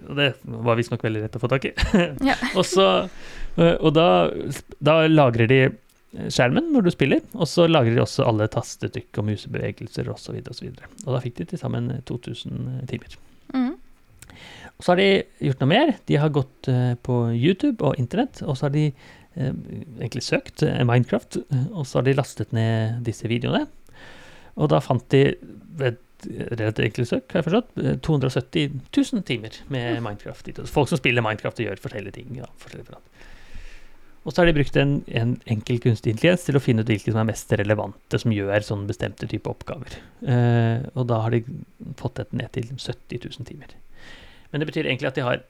Og 0.10 0.16
det 0.18 0.32
var 0.44 0.78
visstnok 0.80 1.04
veldig 1.06 1.22
lett 1.22 1.36
å 1.38 1.42
få 1.42 1.50
tak 1.52 1.68
i. 1.70 1.74
ja. 2.30 2.36
og 2.56 2.66
så 2.66 3.08
Og 3.56 3.92
da, 3.94 4.08
da, 4.84 5.06
lagrer 5.08 5.48
de 5.48 5.60
skjermen 6.34 6.72
når 6.74 6.88
du 6.88 6.92
spiller, 6.92 7.22
og 7.36 7.48
så 7.48 7.68
lagrer 7.70 7.94
de 7.96 8.02
også 8.02 8.26
alle 8.26 8.48
tastetrykk 8.52 9.22
og 9.22 9.28
musebevegelser 9.30 10.10
osv. 10.12 10.40
Og, 10.42 10.56
så 10.56 10.72
og, 10.72 10.82
og 11.06 11.12
da 11.14 11.22
fikk 11.24 11.38
de 11.42 11.50
til 11.52 11.62
sammen 11.62 11.92
2000 12.08 12.88
timer. 12.90 13.18
Mm. 13.54 13.76
Og 14.76 14.84
så 14.84 14.92
har 14.92 15.00
de 15.00 15.10
gjort 15.48 15.62
noe 15.62 15.72
mer. 15.72 15.94
De 16.10 16.18
har 16.20 16.34
gått 16.36 16.72
på 17.06 17.20
YouTube 17.32 17.86
og 17.86 18.02
internett, 18.02 18.42
og 18.44 18.58
så 18.58 18.68
har 18.68 18.76
de 18.76 18.90
Eh, 18.90 19.25
egentlig 19.36 20.24
søkt 20.26 20.64
eh, 20.66 20.82
Minecraft, 20.88 21.40
eh, 21.44 21.68
og 21.74 21.86
så 21.88 22.00
har 22.00 22.08
de 22.08 22.16
lastet 22.18 22.56
ned 22.56 23.04
disse 23.08 23.28
videoene. 23.30 23.66
Og 24.56 24.72
da 24.72 24.80
fant 24.84 25.06
de 25.12 25.36
ved 25.76 26.02
relativt 26.26 26.88
enkelt 26.88 27.10
søk, 27.10 27.26
har 27.32 27.42
jeg 27.42 27.48
forstått, 27.50 28.02
270 28.06 28.78
000 28.96 29.24
timer 29.28 29.58
med 29.70 30.00
Minecraft. 30.02 30.54
Folk 30.72 30.90
som 30.90 31.02
spiller 31.02 31.26
Minecraft 31.26 31.60
og 31.60 31.68
gjør 31.68 31.82
forskjellige 31.84 32.16
ting. 32.16 32.32
Ja, 32.40 32.48
forskjellige 32.62 32.98
Og 34.24 34.34
så 34.34 34.42
har 34.42 34.50
de 34.50 34.56
brukt 34.56 34.80
en, 34.82 34.96
en 35.12 35.36
enkel 35.52 35.82
kunstig 35.84 36.16
intelligens 36.16 36.48
til 36.48 36.58
å 36.58 36.64
finne 36.64 36.82
ut 36.82 36.90
hvilke 36.90 37.12
som 37.12 37.22
er 37.22 37.30
mest 37.30 37.52
relevante, 37.60 38.22
som 38.22 38.34
gjør 38.34 38.66
sånne 38.66 38.90
bestemte 38.90 39.30
type 39.30 39.52
oppgaver. 39.52 40.00
Eh, 40.24 40.88
og 40.96 41.12
da 41.12 41.20
har 41.26 41.36
de 41.36 41.44
fått 42.00 42.18
dette 42.24 42.40
ned 42.40 42.50
til 42.56 42.72
70 42.72 43.28
000 43.28 43.52
timer. 43.52 43.76
Men 44.50 44.64
det 44.64 44.72
betyr 44.72 44.88
egentlig 44.88 45.12
at 45.12 45.20
de 45.20 45.28
har 45.28 45.44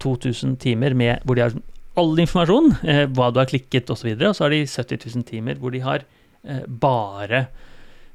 2000 0.00 0.56
timer 0.60 0.96
med, 0.96 1.20
hvor 1.24 1.36
de 1.38 1.46
har 1.46 1.54
all 2.00 2.16
informasjon, 2.22 2.72
eh, 2.88 3.04
hva 3.12 3.30
du 3.30 3.40
har 3.42 3.50
klikket 3.50 3.92
osv., 3.92 4.12
og, 4.14 4.26
og 4.30 4.36
så 4.36 4.46
har 4.46 4.54
de 4.54 4.64
70 4.64 5.06
000 5.12 5.28
timer 5.28 5.60
hvor 5.60 5.74
de 5.74 5.84
har 5.84 6.04
eh, 6.42 6.64
bare 6.66 7.44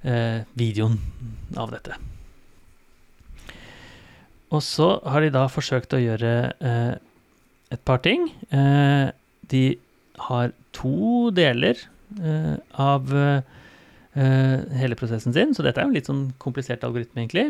eh, 0.01 0.43
videoen 0.57 0.99
av 1.59 1.73
dette. 1.75 1.97
Og 4.53 4.61
så 4.63 4.89
har 5.05 5.23
de 5.23 5.33
da 5.33 5.47
forsøkt 5.51 5.95
å 5.95 6.01
gjøre 6.01 6.35
eh, 6.53 6.93
et 7.73 7.81
par 7.87 8.01
ting. 8.05 8.29
Eh, 8.53 9.09
de 9.51 9.65
har 10.27 10.53
to 10.75 11.31
deler 11.35 11.79
eh, 12.21 12.55
av 12.81 13.11
hele 14.15 14.95
prosessen 14.95 15.33
sin, 15.35 15.49
så 15.51 15.63
dette 15.65 15.81
er 15.81 15.83
jo 15.83 15.91
en 15.91 15.95
litt 15.97 16.07
sånn 16.07 16.27
komplisert 16.39 16.85
algoritme, 16.87 17.25
egentlig. 17.25 17.49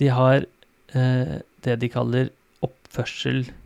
De 0.00 0.06
har 0.08 0.46
det 0.88 1.74
de 1.82 1.90
kaller 1.92 2.30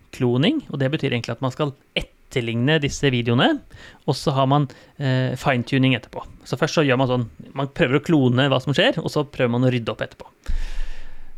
oppførselkloning, 0.09 0.67
og 0.71 0.81
det 0.81 0.91
betyr 0.91 1.12
egentlig 1.12 1.37
at 1.37 1.43
man 1.43 1.53
skal 1.53 1.73
etterligne 1.97 2.79
disse 2.81 3.09
videoene, 3.11 3.61
og 4.07 4.17
så 4.17 4.33
har 4.33 4.47
man 4.47 4.69
eh, 4.99 5.37
fine-tuning 5.37 5.95
etterpå. 5.97 6.25
Så 6.45 6.57
først 6.59 6.75
så 6.75 6.85
gjør 6.85 6.99
man 6.99 7.09
sånn 7.09 7.29
Man 7.55 7.69
prøver 7.69 7.99
å 7.99 8.05
klone 8.05 8.49
hva 8.49 8.61
som 8.61 8.75
skjer, 8.75 8.99
og 9.00 9.11
så 9.11 9.25
prøver 9.25 9.50
man 9.50 9.65
å 9.65 9.71
rydde 9.73 9.93
opp 9.93 10.03
etterpå. 10.03 10.29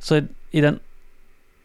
Så 0.00 0.23
i 0.53 0.61
den 0.61 0.81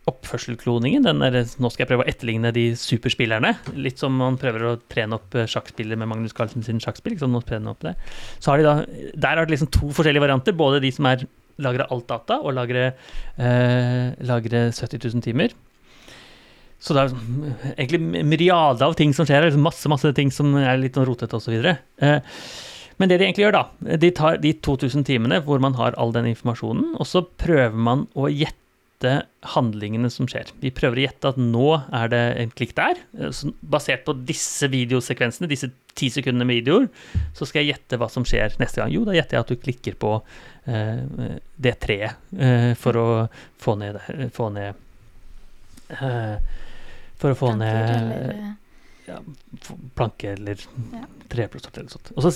oppførselkloningen, 0.05 1.01
den 1.07 1.23
der, 1.23 1.47
nå 1.57 1.69
skal 1.71 1.83
jeg 1.83 1.89
prøve 1.89 2.03
å 2.05 2.09
etterligne 2.09 2.51
de 2.53 2.67
superspillerne, 2.77 3.55
litt 3.73 3.97
som 3.97 4.13
man 4.13 4.37
prøver 4.37 4.67
å 4.67 4.75
trene 4.91 5.17
opp 5.17 5.33
eh, 5.33 5.47
sjakkspillet 5.49 5.97
med 5.97 6.11
Magnus 6.11 6.35
Carlsen 6.37 6.65
sin 6.65 6.81
sjakkspill, 6.83 7.15
liksom, 7.15 7.33
opp 7.39 7.81
det. 7.81 7.95
Så 8.37 8.51
har 8.51 8.61
de 8.61 8.67
da, 8.67 8.75
der 9.15 9.41
har 9.41 9.47
det 9.47 9.55
liksom 9.55 9.73
to 9.73 9.89
forskjellige 9.89 10.27
varianter, 10.27 10.57
både 10.57 10.83
de 10.85 10.93
som 10.93 11.09
er 11.09 11.25
lagre 11.63 11.87
alt 11.87 12.09
data 12.09 12.41
og 12.43 12.51
lagre, 12.53 12.89
eh, 13.39 14.11
lagre 14.27 14.67
70 14.75 15.07
000 15.07 15.23
timer. 15.25 15.55
Så 16.85 16.93
det 16.93 17.01
er 17.01 17.13
egentlig 17.73 18.23
myriade 18.29 18.85
av 18.85 18.93
ting 18.97 19.13
som 19.17 19.25
skjer, 19.25 19.47
liksom 19.47 19.65
masse 19.65 19.89
masse 19.89 20.11
ting 20.17 20.29
som 20.33 20.53
er 20.59 20.77
litt 20.77 20.97
sånn 20.97 21.07
rotete 21.09 21.39
osv. 21.39 21.55
Eh, 21.65 22.35
men 23.01 23.09
det 23.09 23.17
de 23.19 23.25
egentlig 23.25 23.47
gjør, 23.47 23.57
da, 23.57 23.95
de 23.99 24.11
tar 24.15 24.37
de 24.43 24.53
2000 24.63 25.07
timene 25.07 25.41
hvor 25.43 25.63
man 25.63 25.75
har 25.79 25.97
all 25.99 26.13
den 26.15 26.29
informasjonen, 26.29 26.93
og 26.99 27.09
så 27.09 27.25
prøver 27.25 27.75
man 27.75 28.05
å 28.13 28.29
gjette 28.29 29.17
handlingene 29.55 30.09
som 30.13 30.29
skjer. 30.29 30.53
Vi 30.61 30.71
prøver 30.73 31.01
å 31.01 31.03
gjette 31.07 31.31
at 31.33 31.39
nå 31.41 31.65
er 31.75 32.11
det 32.13 32.21
en 32.41 32.53
klikk 32.55 32.71
der. 32.77 33.01
Så 33.35 33.51
basert 33.59 34.05
på 34.05 34.15
disse 34.25 34.69
videosekvensene, 34.71 35.49
disse 35.51 35.71
ti 35.97 36.09
sekundene 36.13 36.47
med 36.47 36.61
videoer, 36.61 36.87
så 37.35 37.47
skal 37.47 37.63
jeg 37.63 37.73
gjette 37.73 37.99
hva 37.99 38.07
som 38.11 38.25
skjer 38.27 38.55
neste 38.61 38.81
gang. 38.81 38.93
Jo, 38.93 39.03
da 39.07 39.17
gjetter 39.17 39.37
jeg 39.37 39.45
at 39.45 39.51
du 39.51 39.61
klikker 39.65 39.97
på 39.99 40.13
eh, 40.69 41.33
det 41.67 41.75
treet 41.83 42.37
eh, 42.37 42.71
for 42.79 43.01
å 43.01 43.07
få 43.61 43.75
ned, 43.81 43.99
få 44.35 44.49
ned 44.55 44.85
eh, 45.99 46.55
For 47.21 47.33
å 47.33 47.37
få 47.39 47.53
ned 47.59 48.55
ja, 49.05 49.19
planke 49.95 50.33
eller 50.33 50.59
Ja. 50.91 51.03
treplastort 51.29 51.77
eller 51.77 51.89
sånt. 51.93 52.11
Og 52.15 52.25
så 52.25 52.31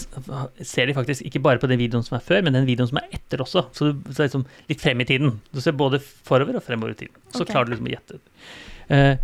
ser 0.63 0.87
de 0.87 0.93
faktisk 0.93 1.25
ikke 1.25 1.41
bare 1.41 1.61
på 1.61 1.67
den 1.67 1.79
videoen 1.81 2.05
som 2.05 2.17
er 2.17 2.23
før, 2.25 2.43
men 2.45 2.53
den 2.53 2.67
videoen 2.67 2.89
som 2.91 3.01
er 3.01 3.09
etter 3.11 3.41
også. 3.41 3.65
Så 3.73 3.91
du 3.91 4.13
ser 4.13 4.29
liksom 4.29 4.45
litt 4.69 4.81
frem 4.81 5.01
i 5.01 5.07
tiden. 5.09 5.39
Du 5.51 5.61
ser 5.61 5.77
både 5.77 5.99
forover 5.99 6.59
og 6.59 6.63
fremover 6.63 6.93
i 6.93 6.99
tiden. 7.05 7.15
Så 7.33 7.43
okay. 7.43 7.53
klarer 7.53 7.69
du 7.69 7.75
liksom 7.75 7.89
å 7.89 7.95
gjette. 7.95 8.21
Uh, 8.89 9.15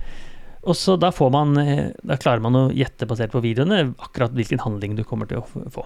og 0.65 0.75
så 0.77 0.95
da 0.97 1.11
får 1.13 1.31
man 1.33 1.57
eh, 1.57 1.91
Da 2.05 2.17
klarer 2.21 2.41
man 2.41 2.57
å 2.57 2.67
gjette 2.73 3.07
basert 3.09 3.33
på 3.33 3.41
videoene 3.41 3.95
akkurat 4.01 4.33
hvilken 4.33 4.61
handling 4.61 4.95
du 4.97 5.03
kommer 5.05 5.29
til 5.29 5.41
å 5.41 5.69
få 5.73 5.85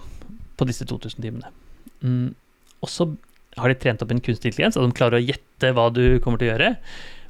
på 0.59 0.67
disse 0.67 0.83
2000 0.83 1.23
timene. 1.23 1.51
Mm. 2.03 2.33
Og 2.83 2.89
så 2.91 3.05
har 3.59 3.71
de 3.71 3.77
trent 3.79 4.01
opp 4.03 4.11
en 4.11 4.19
kunstig 4.19 4.51
intelligens, 4.51 4.75
og 4.75 4.83
de 4.83 4.97
klarer 4.97 5.19
å 5.19 5.23
gjette 5.23 5.71
hva 5.75 5.85
du 5.95 6.19
kommer 6.23 6.41
til 6.41 6.49
å 6.49 6.51
gjøre. 6.51 6.73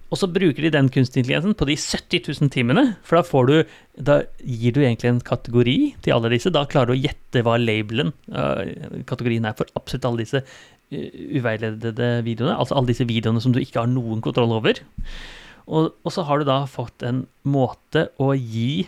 Og 0.10 0.18
så 0.18 0.30
bruker 0.32 0.66
de 0.66 0.72
den 0.74 0.90
kunstig 0.90 1.22
intelligensen 1.22 1.54
på 1.58 1.68
de 1.70 1.76
70 1.78 2.42
000 2.42 2.52
timene, 2.54 2.86
for 3.06 3.22
da 3.22 3.44
du 3.46 3.64
Da 4.00 4.22
gir 4.40 4.74
du 4.74 4.82
egentlig 4.82 5.10
en 5.10 5.20
kategori 5.22 5.96
til 6.02 6.14
alle 6.14 6.32
disse. 6.32 6.50
Da 6.50 6.66
klarer 6.66 6.88
du 6.88 6.94
å 6.96 7.04
gjette 7.04 7.44
hva 7.44 7.58
labelen, 7.60 8.14
øh, 8.32 9.04
kategorien 9.06 9.46
er 9.46 9.58
for 9.58 9.68
absolutt 9.76 10.06
alle 10.06 10.24
disse 10.24 10.40
øh, 10.40 11.10
uveiledede 11.36 12.24
videoene. 12.24 12.56
Altså 12.56 12.76
alle 12.76 12.94
disse 12.94 13.06
videoene 13.06 13.42
som 13.42 13.52
du 13.52 13.60
ikke 13.60 13.84
har 13.84 13.92
noen 13.92 14.22
kontroll 14.22 14.56
over. 14.56 14.80
Og, 15.68 15.92
og 16.02 16.16
så 16.16 16.24
har 16.26 16.40
du 16.40 16.48
da 16.48 16.64
fått 16.66 17.04
en 17.06 17.26
måte 17.44 18.08
å 18.18 18.32
gi 18.34 18.88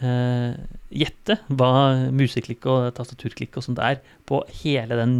eh, 0.00 0.56
Gjette 0.88 1.36
hva 1.52 1.70
museklikk 2.16 2.64
og 2.72 2.88
tastaturklikk 2.96 3.58
og 3.60 3.66
sånt 3.66 3.80
er 3.84 4.00
på 4.28 4.40
hele 4.62 4.96
den 4.96 5.14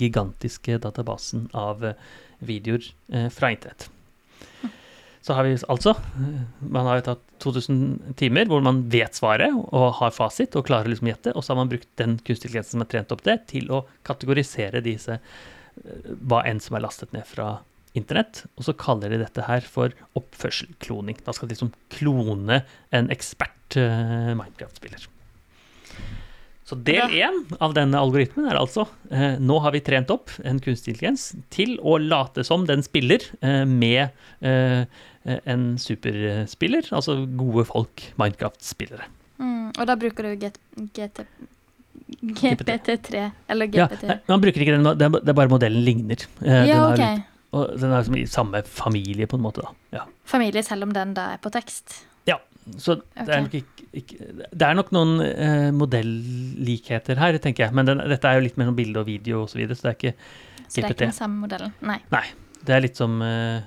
gigantiske 0.00 0.80
databasen 0.80 1.50
av 1.52 1.84
eh, 1.84 2.04
videoer 2.40 2.86
eh, 3.12 3.28
fra 3.28 3.52
internett. 3.52 3.90
Så 5.20 5.36
har 5.36 5.44
vi 5.44 5.56
altså 5.68 5.92
Man 6.64 6.86
har 6.88 7.00
jo 7.00 7.06
tatt 7.10 7.24
2000 7.44 8.16
timer 8.20 8.48
hvor 8.48 8.62
man 8.64 8.82
vet 8.92 9.16
svaret 9.16 9.52
og 9.52 9.86
har 10.00 10.14
fasit 10.16 10.56
og 10.56 10.66
klarer 10.68 10.92
liksom 10.92 11.10
gjette, 11.10 11.34
og 11.34 11.44
så 11.44 11.52
har 11.52 11.60
man 11.62 11.72
brukt 11.72 11.88
den 12.00 12.18
kunstig 12.18 12.50
intelligensen 12.50 12.76
som 12.76 12.84
har 12.84 12.90
trent 12.92 13.14
opp 13.14 13.24
det, 13.24 13.36
til 13.52 13.70
å 13.72 13.82
kategorisere 14.06 14.82
disse 14.84 15.16
eh, 15.16 16.10
hva 16.28 16.42
enn 16.48 16.60
som 16.60 16.76
er 16.76 16.84
lastet 16.84 17.14
ned 17.16 17.24
fra 17.28 17.54
internett, 17.96 18.44
og 18.54 18.66
så 18.68 18.76
kaller 18.78 19.12
de 19.12 19.22
dette 19.22 19.44
her 19.46 19.64
for 19.66 19.94
oppførselkloning. 20.18 21.18
Da 21.26 21.34
skal 21.34 21.48
de 21.48 21.56
liksom 21.56 21.72
klone 21.92 22.60
en 22.94 23.10
ekspert 23.12 23.80
eh, 23.80 24.30
Minecraft-spiller. 24.36 25.08
Så 26.70 26.76
del 26.86 27.10
én 27.18 27.40
av 27.58 27.72
denne 27.74 27.98
algoritmen 27.98 28.46
er 28.46 28.58
altså 28.60 28.84
eh, 29.10 29.34
nå 29.42 29.56
har 29.64 29.74
vi 29.74 29.80
trent 29.82 30.10
opp 30.14 30.30
en 30.46 30.60
kunstig 30.62 30.92
intelligens 30.94 31.32
til 31.50 31.72
å 31.82 31.96
late 31.98 32.44
som 32.46 32.62
den 32.68 32.84
spiller 32.86 33.24
eh, 33.42 33.64
med 33.66 34.12
eh, 34.46 34.84
en 35.50 35.64
superspiller, 35.82 36.86
altså 36.94 37.18
gode 37.36 37.66
folk, 37.68 38.04
Minecraft-spillere. 38.22 39.08
Mm, 39.42 39.72
og 39.74 39.82
da 39.90 39.96
bruker 39.98 40.28
du 40.30 40.46
GT, 40.46 41.26
GPT3 42.20 43.30
eller 43.48 43.68
Ja, 43.74 43.86
GPT. 43.88 44.06
nei, 44.08 44.18
man 44.28 44.40
bruker 44.42 44.62
ikke 44.64 44.76
den, 44.78 44.88
det 44.98 45.28
er 45.34 45.36
bare 45.36 45.50
modellen 45.52 45.84
ligner. 45.84 46.22
Eh, 46.40 46.46
den 46.46 46.68
Ja, 46.70 46.86
ok. 46.92 46.98
litt- 46.98 47.26
og 47.52 47.80
den 47.80 47.90
er 47.90 47.98
liksom 48.02 48.16
i 48.16 48.26
samme 48.30 48.62
familie, 48.62 49.26
på 49.26 49.34
en 49.36 49.42
måte. 49.42 49.62
da. 49.62 49.72
Ja. 49.92 50.04
Familie, 50.24 50.62
selv 50.62 50.84
om 50.84 50.92
den 50.92 51.14
da 51.14 51.32
er 51.34 51.38
på 51.38 51.50
tekst. 51.50 52.04
Så 52.78 52.98
det 53.00 53.26
er 53.26 53.42
nok 53.46 53.54
ikke, 53.56 53.86
ikke 53.96 54.26
Det 54.52 54.66
er 54.66 54.76
nok 54.76 54.92
noen 54.94 55.22
eh, 55.24 55.70
modellikheter 55.74 57.18
her, 57.18 57.38
tenker 57.42 57.66
jeg. 57.66 57.76
Men 57.76 57.88
den, 57.88 58.02
dette 58.12 58.28
er 58.30 58.38
jo 58.38 58.44
litt 58.46 58.60
mellom 58.60 58.76
bilde 58.78 59.02
og 59.02 59.08
video 59.08 59.44
osv., 59.46 59.54
så, 59.54 59.60
videre, 59.62 59.78
så 59.78 59.88
det 59.88 59.90
er 59.92 59.98
ikke 59.98 60.14
Så 60.14 60.76
det 60.76 60.84
er 60.84 60.86
GPT. 60.86 60.94
ikke 60.94 61.08
den 61.08 61.16
samme 61.16 61.44
modellen. 61.46 61.74
Nei. 61.82 62.24
Det 62.60 62.76
er 62.76 62.84
litt 62.84 63.00
som 63.00 63.16
eh, 63.24 63.64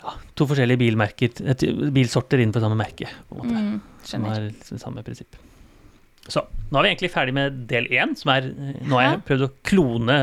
ja, 0.00 0.16
to 0.38 0.48
forskjellige 0.48 0.80
bilmerker, 0.80 1.44
et, 1.52 1.64
bilsorter 1.94 2.40
innenfor 2.40 2.64
samme 2.64 2.78
merke. 2.80 3.10
på 3.28 3.36
en 3.36 3.42
måte. 3.44 3.62
Mm, 3.68 4.04
Som 4.08 4.26
er 4.32 4.48
liksom 4.48 4.80
samme 4.80 5.04
prinsipp. 5.06 5.36
Så 6.30 6.44
nå 6.70 6.78
er 6.78 6.84
vi 6.84 6.90
egentlig 6.92 7.10
ferdig 7.12 7.34
med 7.36 7.64
del 7.70 7.88
én, 7.90 8.14
som 8.18 8.32
er 8.34 8.50
eh, 8.50 8.78
Nå 8.86 8.98
har 8.98 9.06
jeg 9.06 9.24
prøvd 9.28 9.46
å 9.46 9.50
klone 9.66 10.16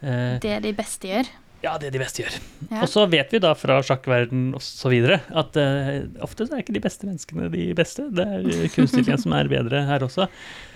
eh, 0.00 0.38
Det 0.42 0.58
de 0.64 0.74
beste 0.76 1.10
gjør. 1.10 1.30
Ja, 1.58 1.74
det 1.80 1.90
de 1.94 1.98
beste 2.00 2.22
gjør. 2.22 2.34
Ja. 2.68 2.82
Og 2.84 2.90
så 2.90 3.04
vet 3.10 3.32
vi 3.34 3.40
da 3.42 3.50
fra 3.58 3.80
sjakkverden 3.82 4.52
osv. 4.58 4.94
at 5.10 5.58
uh, 5.58 5.88
ofte 6.22 6.46
så 6.46 6.54
er 6.54 6.62
ikke 6.62 6.76
de 6.76 6.82
beste 6.84 7.08
menneskene 7.08 7.48
de 7.50 7.64
beste. 7.78 8.06
Det 8.14 8.26
er 8.26 8.46
eh, 8.54 9.14
som 9.18 9.34
er 9.34 9.50
bedre 9.50 9.82
her 9.88 10.04
også. 10.06 10.28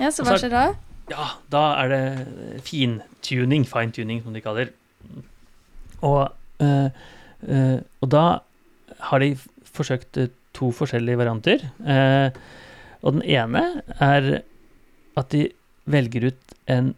Ja, 0.03 0.11
så 0.11 0.27
hva 0.27 0.39
skjer 0.41 0.55
da? 0.55 0.65
Ja, 1.11 1.27
da 1.53 1.63
er 1.83 1.93
det 1.93 2.63
fintuning, 2.67 3.67
fine-tuning 3.69 4.23
som 4.25 4.35
de 4.35 4.43
kaller. 4.43 4.73
Og, 6.03 6.33
uh, 6.63 6.89
uh, 7.47 7.79
og 8.03 8.11
da 8.11 8.27
har 9.11 9.23
de 9.23 9.37
forsøkt 9.73 10.19
to 10.53 10.69
forskjellige 10.77 11.17
varianter. 11.17 11.63
Og 13.03 13.15
den 13.17 13.23
ene 13.25 13.63
er 14.05 14.27
at 15.19 15.31
de 15.33 15.47
velger 15.89 16.29
ut 16.29 16.53
en 16.71 16.91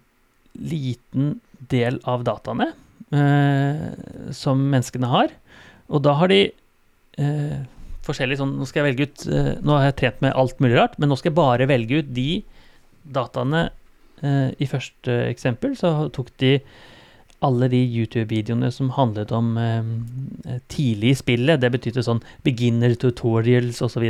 liten 0.58 1.36
del 1.70 2.00
av 2.10 2.26
dataene 2.26 2.72
eh, 3.14 4.32
som 4.34 4.60
menneskene 4.72 5.10
har. 5.10 5.32
Og 5.92 6.02
da 6.04 6.14
har 6.18 6.30
de 6.32 6.40
eh, 7.20 7.58
forskjellig 8.06 8.38
sånn 8.40 8.54
Nå 8.58 8.66
skal 8.68 8.82
jeg 8.82 8.94
velge 8.94 9.06
ut 9.10 9.24
eh, 9.28 9.50
Nå 9.64 9.74
har 9.76 9.86
jeg 9.90 9.96
trent 10.00 10.22
med 10.24 10.32
alt 10.40 10.58
mulig 10.64 10.78
rart, 10.78 10.98
men 10.98 11.10
nå 11.12 11.18
skal 11.20 11.30
jeg 11.30 11.38
bare 11.38 11.68
velge 11.70 12.00
ut 12.02 12.10
de 12.16 12.28
dataene 13.14 13.66
eh, 14.24 14.48
I 14.56 14.68
første 14.70 15.18
eksempel 15.28 15.76
så 15.76 15.92
tok 16.16 16.32
de 16.40 16.54
alle 17.44 17.66
de 17.68 17.76
YouTube-videoene 17.84 18.70
som 18.72 18.88
handlet 18.96 19.32
om 19.36 19.50
eh, 19.60 20.58
tidlig 20.72 21.10
i 21.12 21.16
spillet. 21.18 21.60
Det 21.60 21.68
betydde 21.74 22.04
sånn 22.06 22.22
beginner 22.46 22.94
tutorials 22.96 23.82
osv. 23.84 24.06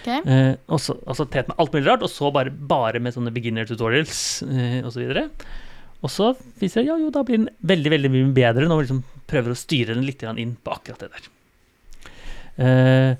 Okay. 0.00 0.20
Eh, 0.24 0.54
og 0.72 0.80
så- 0.80 0.96
altså 1.04 1.26
tett 1.28 1.50
med 1.50 1.58
alt 1.60 1.74
mulig 1.76 1.84
rart, 1.90 2.06
og 2.06 2.08
så 2.08 2.30
bare, 2.32 2.48
bare 2.50 3.02
med 3.04 3.12
sånne 3.12 3.34
beginner 3.36 3.68
tutorials 3.68 4.40
eh, 4.48 4.78
osv. 4.80 5.04
Og 5.12 5.18
så 5.18 5.28
viser 6.02 6.82
det 6.82 6.88
ja, 6.88 6.96
jo, 7.00 7.10
da 7.10 7.24
blir 7.26 7.40
den 7.40 7.50
veldig 7.66 7.90
veldig 7.90 8.10
mye 8.12 8.30
bedre 8.36 8.68
når 8.68 8.78
vi 8.78 8.86
liksom 8.86 9.04
prøver 9.28 9.52
å 9.52 9.58
styre 9.58 9.96
den 9.96 10.06
litt 10.06 10.22
inn 10.22 10.54
på 10.62 10.74
akkurat 10.76 11.02
det 11.02 11.10
der. 11.14 11.30
Eh, 12.58 13.12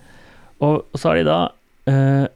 og, 0.59 0.85
og 0.91 0.99
så 0.99 1.11
har 1.11 1.19
de 1.19 1.25
da 1.27 1.39
eh, 1.91 2.27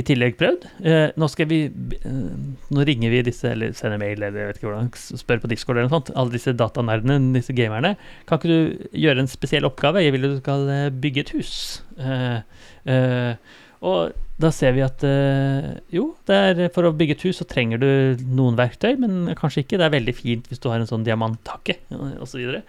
i 0.00 0.04
tillegg 0.06 0.38
prøvd. 0.40 0.66
Eh, 0.86 1.08
nå 1.18 1.28
skal 1.30 1.50
vi 1.50 1.60
Nå 1.70 2.86
ringer 2.86 3.12
vi 3.12 3.24
disse, 3.26 3.50
eller 3.52 3.74
sender 3.76 4.00
mail, 4.00 4.22
eller 4.22 4.38
jeg 4.38 4.50
vet 4.50 4.60
ikke 4.60 4.70
hvordan, 4.70 4.90
spør 4.94 5.42
på 5.42 5.50
Discord 5.50 5.76
eller 5.76 5.90
noe 5.90 5.98
sånt. 5.98 6.14
Alle 6.14 6.34
disse 6.34 6.54
datanerdene, 6.56 7.18
disse 7.36 7.54
gamerne. 7.58 7.96
Kan 8.30 8.40
ikke 8.40 8.54
du 8.54 8.88
gjøre 9.02 9.24
en 9.24 9.30
spesiell 9.30 9.68
oppgave? 9.68 10.02
Jeg 10.04 10.14
vil 10.14 10.30
at 10.30 10.38
du 10.38 10.42
skal 10.42 10.66
bygge 11.02 11.26
et 11.26 11.34
hus. 11.36 11.54
Og 13.90 14.29
da 14.40 14.50
ser 14.54 14.72
vi 14.76 14.82
at 14.84 15.02
eh, 15.04 15.70
jo, 15.92 16.10
for 16.24 16.88
å 16.88 16.94
bygge 16.96 17.16
et 17.18 17.24
hus 17.28 17.40
så 17.42 17.46
trenger 17.48 17.80
du 17.82 17.90
noen 18.24 18.56
verktøy, 18.58 18.94
men 19.00 19.34
kanskje 19.38 19.64
ikke. 19.64 19.80
Det 19.80 19.88
er 19.88 19.96
veldig 19.96 20.14
fint 20.16 20.46
hvis 20.48 20.62
du 20.62 20.70
har 20.72 20.80
en 20.80 20.88
sånn 20.88 21.04
diamanttakke 21.06 21.80
osv. 22.22 22.46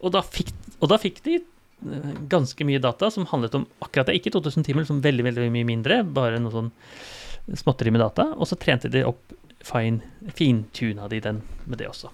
Og, 0.00 0.06
og, 0.06 0.12
da 0.14 0.22
fikk, 0.24 0.54
og 0.80 0.88
da 0.88 0.96
fikk 0.96 1.18
de 1.26 1.34
ganske 2.28 2.64
mye 2.64 2.80
data 2.80 3.10
som 3.12 3.26
handlet 3.28 3.54
om 3.58 3.66
akkurat 3.84 4.08
det. 4.08 4.16
Ikke 4.16 4.32
2000 4.32 4.64
timer, 4.64 4.86
som 4.88 5.02
veldig 5.04 5.26
veldig 5.26 5.50
mye 5.52 5.68
mindre, 5.68 6.00
bare 6.04 6.40
noe 6.40 6.54
sånn 6.54 6.70
småtteri 7.56 7.92
med 7.92 8.00
data. 8.00 8.30
Og 8.36 8.48
så 8.48 8.58
trente 8.60 8.88
de 8.92 9.04
opp 9.08 9.34
fine, 9.64 10.00
fintuna 10.36 11.08
de 11.12 11.20
den 11.24 11.42
med 11.66 11.80
det 11.80 11.90
også. 11.90 12.12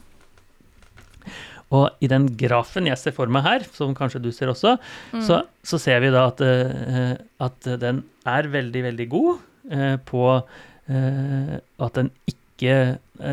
Og 1.74 2.04
i 2.04 2.10
den 2.10 2.28
grafen 2.38 2.86
jeg 2.86 2.98
ser 3.00 3.14
for 3.16 3.30
meg 3.32 3.42
her, 3.46 3.66
som 3.74 3.94
kanskje 3.96 4.22
du 4.22 4.30
ser 4.34 4.52
også, 4.52 4.76
mm. 5.16 5.24
så, 5.26 5.40
så, 5.66 5.80
ser 5.82 5.98
vi 6.04 6.12
da 6.14 6.28
at, 6.30 6.42
uh, 6.42 7.16
at, 7.42 7.70
den 7.82 8.04
er 8.28 8.50
veldig, 8.52 8.84
veldig 8.86 9.08
god 9.10 9.32
uh, 9.74 9.96
på 10.06 10.26
uh, 10.36 11.56
at 11.58 11.98
den 11.98 12.12
ikke 12.30 12.42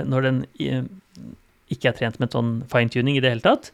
Når 0.08 0.26
den 0.26 0.38
ikke 1.72 1.90
er 1.90 1.96
trent 1.96 2.18
med 2.20 2.32
sånn 2.32 2.50
fine-tuning 2.72 3.16
i 3.16 3.22
det 3.24 3.32
hele 3.32 3.44
tatt, 3.44 3.70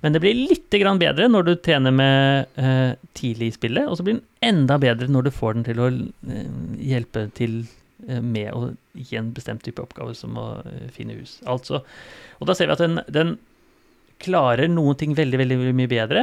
men 0.00 0.14
det 0.14 0.22
blir 0.22 0.36
litt 0.36 0.70
bedre 0.70 1.26
når 1.28 1.46
du 1.46 1.54
trener 1.56 1.94
med 1.94 2.46
uh, 2.58 2.94
tidlig 3.18 3.50
i 3.50 3.56
spillet, 3.56 3.88
og 3.88 3.98
så 3.98 4.06
blir 4.06 4.18
den 4.18 4.26
enda 4.46 4.78
bedre 4.78 5.08
når 5.10 5.26
du 5.26 5.30
får 5.34 5.58
den 5.58 5.66
til 5.66 5.82
å 5.82 5.88
uh, 5.90 6.44
hjelpe 6.78 7.26
til 7.34 7.64
uh, 8.06 8.20
med 8.22 8.52
å 8.54 8.70
gi 8.94 9.18
en 9.18 9.32
bestemt 9.34 9.64
type 9.66 9.82
oppgave, 9.82 10.14
som 10.14 10.38
å 10.38 10.48
finne 10.94 11.18
hus. 11.18 11.38
Altså, 11.46 11.82
og 12.38 12.50
da 12.50 12.54
ser 12.54 12.70
vi 12.70 12.76
at 12.76 12.84
den, 12.84 13.02
den 13.10 13.36
klarer 14.18 14.70
noen 14.70 14.98
ting 14.98 15.14
veldig 15.14 15.38
veldig, 15.38 15.56
veldig 15.60 15.76
mye 15.78 15.90
bedre 15.90 16.22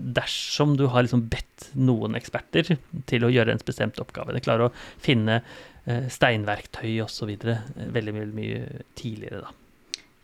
dersom 0.00 0.72
du 0.78 0.88
har 0.90 1.04
liksom 1.06 1.28
bedt 1.30 1.68
noen 1.78 2.18
eksperter 2.18 2.72
til 3.06 3.26
å 3.26 3.30
gjøre 3.30 3.54
en 3.54 3.62
bestemt 3.66 4.00
oppgave. 4.02 4.34
Den 4.34 4.44
klarer 4.44 4.68
å 4.68 4.74
finne 5.02 5.40
steinverktøy 5.86 6.96
osv. 7.04 7.30
veldig, 7.38 8.14
veldig 8.18 8.34
mye 8.34 8.84
tidligere, 8.98 9.44
da. 9.46 9.54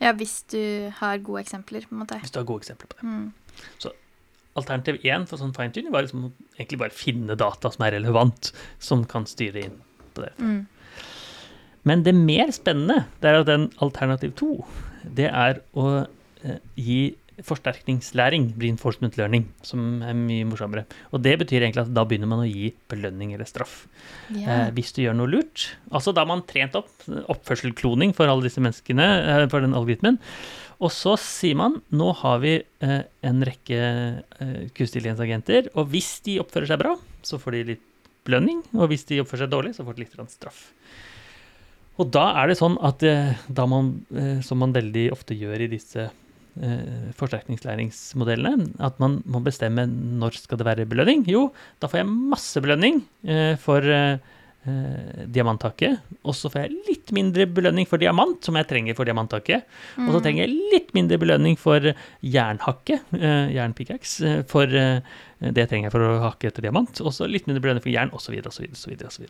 Ja, 0.03 0.11
hvis 0.13 0.43
du 0.51 0.91
har 0.99 1.17
gode 1.25 1.41
eksempler, 1.41 1.87
på 1.87 1.95
en 1.95 2.03
måte. 2.03 2.19
Hvis 2.21 2.33
du 2.35 2.41
har 2.41 2.45
gode 2.49 2.65
eksempler 2.65 2.91
på 2.91 2.99
det. 2.99 3.07
Mm. 3.07 3.63
Så 3.81 3.93
alternativ 4.57 4.99
én 5.05 5.25
for 5.29 5.41
sånn 5.41 5.55
fine-tuning 5.57 5.93
var 5.93 6.05
liksom 6.05 6.31
egentlig 6.57 6.81
bare 6.81 6.95
finne 6.95 7.37
data 7.37 7.71
som 7.73 7.85
er 7.85 7.95
relevant, 7.97 8.51
som 8.81 9.05
kan 9.09 9.25
styre 9.29 9.65
inn 9.67 9.79
på 10.17 10.25
det. 10.25 10.33
Mm. 10.41 10.59
Men 11.87 12.03
det 12.05 12.13
mer 12.17 12.51
spennende, 12.55 13.05
det 13.21 13.31
er 13.31 13.41
at 13.41 13.49
den 13.49 13.69
alternativ 13.83 14.33
to, 14.37 14.51
det 15.17 15.29
er 15.29 15.61
å 15.77 15.89
eh, 16.01 16.13
gi 16.77 17.15
forsterkningslæring, 17.45 18.49
reinforcement 18.57 19.17
learning, 19.19 19.45
som 19.65 20.01
er 20.01 20.15
mye 20.17 20.45
morsommere. 20.49 20.87
Og 21.13 21.21
det 21.21 21.35
betyr 21.43 21.61
egentlig 21.61 21.83
at 21.83 21.93
da 21.93 22.03
begynner 22.07 22.29
man 22.31 22.41
å 22.41 22.49
gi 22.49 22.71
belønning 22.89 23.35
eller 23.35 23.45
straff. 23.45 23.83
Yeah. 24.31 24.47
Eh, 24.47 24.71
hvis 24.77 24.95
du 24.95 25.03
gjør 25.03 25.19
noe 25.19 25.29
lurt. 25.29 25.67
Altså 25.91 26.15
da 26.15 26.23
har 26.23 26.31
man 26.31 26.45
trent 26.49 26.77
opp 26.79 27.05
oppførselkloning 27.05 28.15
for 28.17 28.29
alle 28.31 28.47
disse 28.47 28.63
menneskene, 28.63 29.09
eh, 29.21 29.43
for 29.53 29.61
den 29.61 29.77
algoritmen. 29.77 30.17
Og 30.81 30.93
så 30.93 31.15
sier 31.21 31.57
man 31.57 31.79
nå 31.93 32.09
har 32.23 32.41
vi 32.41 32.55
eh, 32.57 33.03
en 33.29 33.45
rekke 33.45 33.77
eh, 33.77 34.57
kunstig 34.77 35.01
intelligensagenter, 35.01 35.71
og 35.77 35.93
hvis 35.93 36.17
de 36.25 36.39
oppfører 36.41 36.73
seg 36.73 36.81
bra, 36.81 36.95
så 37.25 37.41
får 37.41 37.57
de 37.57 37.63
litt 37.73 37.85
belønning, 38.27 38.61
og 38.75 38.89
hvis 38.91 39.05
de 39.09 39.21
oppfører 39.23 39.45
seg 39.45 39.53
dårlig, 39.53 39.73
så 39.77 39.85
får 39.85 39.97
de 39.97 40.05
litt 40.05 40.33
straff. 40.33 40.67
Og 41.97 42.09
da 42.13 42.27
er 42.37 42.51
det 42.51 42.59
sånn 42.59 42.77
at 42.85 43.01
eh, 43.05 43.33
da 43.49 43.65
man, 43.69 43.95
eh, 44.13 44.37
som 44.45 44.61
man 44.61 44.75
veldig 44.75 45.09
ofte 45.15 45.37
gjør 45.37 45.65
i 45.65 45.71
disse 45.71 46.05
eh, 46.05 46.23
forsterkningslæringsmodellene. 47.17 48.71
At 48.83 48.97
man 49.01 49.21
må 49.29 49.41
bestemme 49.45 49.85
når 49.87 50.41
skal 50.41 50.59
det 50.59 50.67
være 50.67 50.87
belønning. 50.89 51.25
Jo, 51.29 51.49
da 51.81 51.89
får 51.89 52.01
jeg 52.01 52.09
masse 52.33 52.63
belønning 52.63 53.01
eh, 53.27 53.55
for 53.61 53.83
eh, 53.83 54.17
eh 54.67 55.25
diamanttaket. 55.31 56.01
Og 56.23 56.35
så 56.35 56.51
får 56.51 56.65
jeg 56.65 56.79
litt 56.87 57.13
mindre 57.15 57.47
belønning 57.49 57.87
for 57.89 58.01
diamant, 58.01 58.39
som 58.43 58.57
jeg 58.59 58.67
trenger 58.69 58.97
for 58.97 59.07
diamanttaket. 59.07 59.67
Og 59.99 60.09
så 60.09 60.19
mm. 60.19 60.23
trenger 60.25 60.43
jeg 60.43 60.71
litt 60.73 60.95
mindre 60.97 61.19
belønning 61.21 61.59
for 61.59 61.91
jernhakke, 62.21 63.01
eh, 63.19 63.53
jernpickaxe, 63.57 64.31
eh, 64.31 64.41
for 64.49 64.71
eh, 64.71 64.99
det 65.39 65.69
trenger 65.69 65.89
jeg 65.89 65.95
for 65.95 66.07
å 66.07 66.17
hakke 66.25 66.51
etter 66.51 66.67
diamant. 66.67 67.03
Og 67.03 67.13
så 67.15 67.29
litt 67.29 67.47
mindre 67.49 67.63
belønning 67.63 67.85
for 67.85 67.93
jern, 67.93 68.13
osv., 68.15 68.39
osv., 68.49 69.07
osv. 69.11 69.29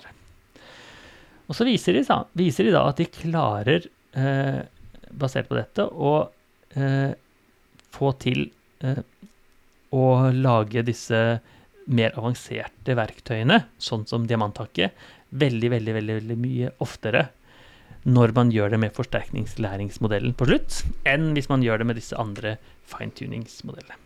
Og 1.48 1.56
så 1.56 1.64
viser 1.64 1.96
de, 1.96 2.08
da, 2.08 2.24
viser 2.36 2.68
de 2.68 2.74
da 2.76 2.88
at 2.90 2.98
de 3.00 3.06
klarer, 3.08 3.86
basert 5.18 5.50
på 5.50 5.58
dette, 5.58 5.86
å 5.86 6.14
eh, 6.22 6.34
få 7.98 8.12
til 8.22 8.50
eh, 8.84 9.04
å 9.96 10.06
lage 10.36 10.84
disse 10.88 11.22
mer 11.88 12.18
avanserte 12.20 12.96
verktøyene, 13.00 13.62
sånn 13.80 14.04
som 14.10 14.28
diamanthakket, 14.28 14.96
veldig, 15.30 15.72
veldig, 15.72 15.94
veldig, 16.00 16.18
veldig 16.22 16.40
mye 16.40 16.72
oftere 16.84 17.28
når 18.08 18.32
man 18.36 18.52
gjør 18.54 18.72
det 18.72 18.80
med 18.80 18.96
forsterkningslæringsmodellen 18.96 20.36
på 20.38 20.48
slutt, 20.48 20.82
enn 21.08 21.34
hvis 21.36 21.50
man 21.52 21.64
gjør 21.64 21.82
det 21.82 21.88
med 21.90 21.98
disse 22.00 22.16
andre 22.20 22.56
fine-tuningsmodellene. 22.88 24.00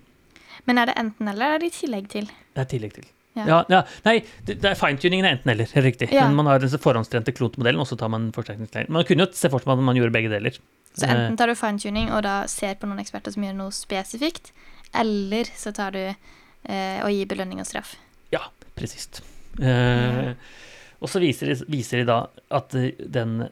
Men 0.65 0.77
er 0.81 0.89
det 0.89 0.97
enten-eller, 1.01 1.33
eller 1.33 1.57
er 1.57 1.61
det 1.61 1.71
i 1.71 1.75
tillegg 1.75 2.07
til? 2.09 2.29
Det 2.53 2.63
er 2.63 2.69
tillegg 2.69 2.95
til. 2.97 3.09
Ja. 3.37 3.45
Ja, 3.47 3.57
ja. 3.71 3.81
Nei, 4.03 4.17
det, 4.43 4.57
det 4.59 4.73
er 4.73 4.75
fine-tuningen 4.75 5.23
er 5.27 5.37
enten-eller, 5.37 5.69
helt 5.71 5.87
riktig. 5.87 6.09
Men 6.11 6.35
man 6.35 6.49
har 6.51 6.59
den 6.59 6.71
forhåndstrente 6.83 7.31
klotemodellen 7.35 7.79
og 7.79 7.87
så 7.87 7.95
tar 7.99 8.11
man 8.11 8.29
forsterkningsleir. 8.35 8.89
Man 8.91 9.07
kunne 9.07 9.27
jo 9.27 9.31
se 9.37 9.51
for 9.51 9.63
seg 9.63 9.71
at 9.71 9.83
man 9.87 9.99
gjorde 9.99 10.15
begge 10.15 10.31
deler. 10.33 10.57
Så 10.91 11.07
enten 11.07 11.37
tar 11.39 11.47
du 11.47 11.55
fine-tuning 11.55 12.11
og 12.11 12.25
da 12.27 12.41
ser 12.51 12.75
på 12.81 12.89
noen 12.89 12.99
eksperter 13.03 13.31
som 13.31 13.45
gjør 13.47 13.55
noe 13.61 13.75
spesifikt, 13.75 14.51
eller 14.99 15.47
så 15.55 15.71
tar 15.75 15.95
du 15.95 16.01
eh, 16.03 16.97
og 16.99 17.13
gir 17.15 17.29
belønning 17.31 17.63
og 17.63 17.69
straff. 17.69 17.95
Ja, 18.35 18.43
presist. 18.75 19.21
Eh, 19.63 20.33
og 20.99 21.09
så 21.09 21.21
viser 21.23 21.53
de, 21.53 21.55
viser 21.71 22.03
de, 22.03 22.09
da 22.11 22.19
at 22.59 22.75
den 22.99 23.45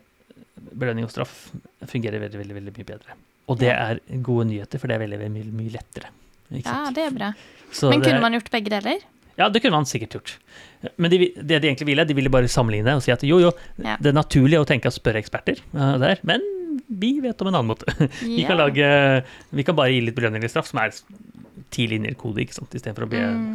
belønning 0.60 1.08
og 1.08 1.14
straff 1.14 1.54
fungerer 1.88 2.20
veldig, 2.22 2.42
veldig, 2.42 2.58
veldig 2.60 2.74
mye 2.76 2.90
bedre. 2.92 3.16
Og 3.50 3.58
det 3.62 3.72
er 3.74 4.02
gode 4.26 4.50
nyheter, 4.52 4.82
for 4.82 4.92
det 4.92 5.00
er 5.00 5.06
veldig, 5.06 5.22
veldig 5.24 5.34
mye, 5.40 5.54
mye 5.64 5.74
lettere. 5.74 6.12
Ja, 6.60 6.90
det 6.94 7.08
er 7.08 7.16
bra. 7.16 7.32
Så 7.72 7.90
Men 7.94 8.04
kunne 8.04 8.22
man 8.22 8.36
gjort 8.36 8.52
begge 8.54 8.74
deler? 8.74 9.02
Ja, 9.40 9.48
det 9.48 9.62
kunne 9.64 9.80
man 9.80 9.88
sikkert 9.88 10.18
gjort. 10.18 10.36
Men 11.00 11.12
de, 11.12 11.30
det 11.36 11.62
de 11.62 11.70
egentlig 11.70 11.88
ville, 11.88 12.06
de 12.08 12.16
ville 12.16 12.32
bare 12.32 12.50
sammenligne 12.52 12.98
og 12.98 13.04
si 13.04 13.14
at 13.14 13.24
jo, 13.28 13.40
jo, 13.44 13.54
ja. 13.80 13.96
det 14.00 14.12
er 14.12 14.18
naturlig 14.18 14.60
å 14.60 14.68
tenke 14.68 14.92
å 14.92 14.96
spørre 14.96 15.22
eksperter 15.22 15.62
uh, 15.74 15.96
der, 16.02 16.20
men 16.28 16.44
vi 16.88 17.16
vet 17.24 17.42
om 17.42 17.50
en 17.50 17.60
annen 17.60 17.72
måte. 17.72 17.88
vi, 18.22 18.44
kan 18.48 18.60
lage, 18.60 18.88
vi 19.56 19.66
kan 19.68 19.78
bare 19.80 19.94
gi 19.94 20.04
litt 20.04 20.18
belønning 20.18 20.44
eller 20.44 20.52
straff, 20.52 20.70
som 20.72 20.82
er 20.84 20.96
ti 21.74 21.88
linjer 21.92 22.16
kode, 22.20 22.44
ikke 22.44 22.58
sant, 22.58 22.76
istedenfor 22.76 23.06
å 23.06 23.12
be 23.12 23.20
mm. 23.20 23.50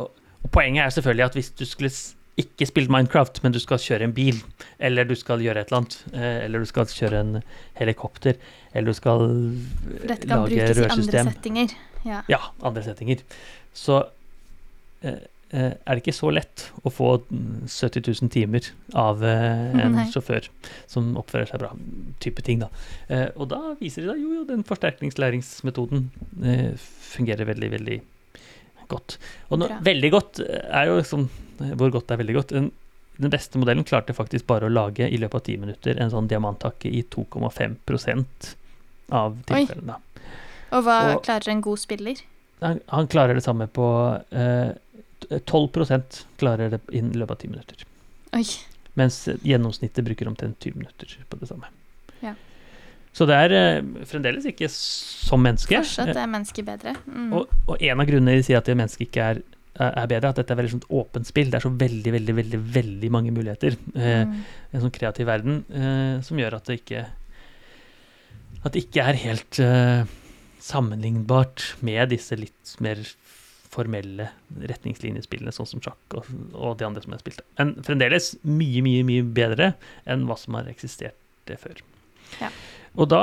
og, 0.00 0.06
og, 0.08 0.46
poenget 0.54 0.86
er 0.86 0.94
selvfølgelig 0.96 1.26
at 1.26 1.38
hvis 1.38 1.50
du 1.58 1.66
skulle 1.68 1.92
ikke 2.38 2.68
spilt 2.70 2.92
Minecraft, 2.92 3.40
men 3.42 3.54
du 3.54 3.58
skal 3.58 3.80
kjøre 3.82 4.06
en 4.06 4.14
bil, 4.14 4.38
eller 4.78 5.06
du 5.08 5.16
skal 5.18 5.42
gjøre 5.42 5.64
et 5.64 5.72
eller 5.72 5.80
annet, 5.80 5.96
eh, 6.12 6.36
eller 6.44 6.62
du 6.62 6.68
skal 6.70 6.86
kjøre 6.86 7.22
en 7.24 7.32
helikopter, 7.80 8.38
eller 8.72 8.94
du 8.94 8.98
skal 8.98 9.24
Dette 10.04 10.22
kan 10.22 10.44
brukes 10.44 10.78
i 10.78 10.86
andre 10.86 11.24
settinger. 11.32 11.74
Ja. 12.06 12.20
ja, 12.30 12.38
andre 12.62 12.84
settinger. 12.86 13.24
Så 13.74 14.04
er 15.02 15.96
det 15.96 16.02
ikke 16.02 16.16
så 16.16 16.28
lett 16.34 16.66
å 16.84 16.92
få 16.92 17.14
70 17.30 18.02
000 18.04 18.32
timer 18.32 18.66
av 18.98 19.22
eh, 19.24 19.70
en 19.84 19.96
Nei. 19.96 20.06
sjåfør 20.12 20.50
som 20.90 21.14
oppfører 21.20 21.48
seg 21.48 21.62
bra. 21.62 21.72
Type 22.24 22.44
ting, 22.44 22.60
da. 22.64 22.68
Eh, 23.08 23.28
og 23.36 23.48
da 23.52 23.62
viser 23.80 24.04
de 24.04 24.12
seg 24.12 24.20
jo, 24.20 24.34
jo 24.40 24.44
den 24.48 24.66
forsterkningslæringsmetoden 24.68 26.08
fungerer 27.14 27.48
veldig, 27.48 27.70
veldig 27.78 27.98
godt. 28.92 29.16
Og 29.48 29.62
nå, 29.62 29.70
veldig 29.84 30.10
godt 30.12 30.42
er 30.48 30.88
jo 30.88 31.00
liksom 31.00 31.26
Hvor 31.58 31.90
godt 31.92 32.12
er 32.14 32.20
veldig 32.20 32.36
godt? 32.36 32.52
Den, 32.54 32.70
den 33.18 33.32
beste 33.32 33.58
modellen 33.60 33.86
klarte 33.88 34.14
faktisk 34.16 34.46
bare 34.48 34.68
å 34.68 34.72
lage 34.72 35.08
i 35.08 35.18
løpet 35.20 35.40
av 35.40 35.46
ti 35.48 35.56
minutter 35.60 35.98
en 35.98 36.12
sånn 36.12 36.28
diamanttakke 36.30 36.90
i 36.92 37.02
2,5 37.10 37.80
av 39.08 39.40
tilfellene. 39.48 39.96
Oi. 39.96 40.26
Og 40.76 40.84
hva 40.84 40.98
og, 41.14 41.22
klarer 41.24 41.54
en 41.54 41.64
god 41.64 41.80
spiller? 41.80 42.20
Han, 42.60 42.80
han 42.92 43.08
klarer 43.10 43.38
det 43.38 43.44
samme 43.44 43.68
på 43.72 43.86
eh, 44.34 44.76
12% 45.30 46.22
klarer 46.40 46.72
det 46.72 46.80
innen 46.88 47.16
løpet 47.18 47.36
av 47.36 47.42
10 47.44 47.52
minutter. 47.52 47.84
Oi. 48.36 48.44
Mens 48.98 49.20
gjennomsnittet 49.46 50.04
bruker 50.06 50.30
omtrent 50.30 50.58
20 50.64 50.78
minutter 50.78 51.12
på 51.28 51.38
det 51.40 51.48
samme. 51.50 51.70
Ja. 52.24 52.34
Så 53.16 53.26
det 53.28 53.36
er 53.36 53.54
uh, 53.82 54.06
fremdeles 54.08 54.48
ikke 54.48 54.70
som 54.72 55.42
menneske. 55.44 55.76
Fortsatt 55.76 56.14
er 56.16 56.30
mennesket 56.30 56.66
bedre. 56.66 56.96
Mm. 57.06 57.30
Og, 57.36 57.54
og, 57.66 57.76
en 57.78 58.02
av 58.02 58.08
grunnene 58.08 58.38
de 58.38 58.46
sier 58.46 58.60
at 58.60 58.70
mennesket 58.72 59.08
ikke 59.08 59.28
er, 59.34 59.42
er 59.78 60.10
bedre, 60.10 60.32
at 60.32 60.40
dette 60.40 60.54
er 60.54 60.60
veldig 60.60 60.74
sånn 60.76 60.88
åpent 61.00 61.28
spill. 61.28 61.52
Det 61.52 61.60
er 61.60 61.66
så 61.66 61.72
veldig, 61.84 62.14
veldig, 62.16 62.36
veldig 62.40 62.62
veldig 62.78 63.12
mange 63.14 63.34
muligheter. 63.34 63.78
Uh, 63.94 64.24
mm. 64.30 64.38
En 64.72 64.86
sånn 64.86 64.94
kreativ 64.94 65.28
verden 65.28 65.62
som 66.24 66.40
gjør 66.40 66.58
at 66.58 66.66
det 66.68 66.80
ikke 66.82 67.06
At 68.66 68.74
det 68.74 68.82
ikke 68.84 69.04
er 69.06 69.16
helt 69.22 69.58
sammenlignbart 70.62 71.62
med 71.86 72.10
disse 72.10 72.36
litt 72.36 72.72
mer 72.82 72.98
formelle 73.68 74.30
retningslinjespillene, 74.70 75.52
sånn 75.54 75.68
som 75.68 75.84
sjakk 75.84 76.18
og, 76.18 76.28
og 76.54 76.78
de 76.80 76.86
andre 76.88 77.04
som 77.04 77.14
jeg 77.14 77.24
spilte. 77.24 77.46
Men 77.60 77.76
fremdeles 77.86 78.32
mye, 78.46 78.82
mye, 78.84 79.04
mye 79.06 79.28
bedre 79.36 79.72
enn 80.08 80.26
hva 80.28 80.38
som 80.40 80.56
har 80.58 80.70
eksistert 80.70 81.16
før. 81.56 81.80
Ja. 82.42 82.50
Og 82.98 83.08
da 83.12 83.22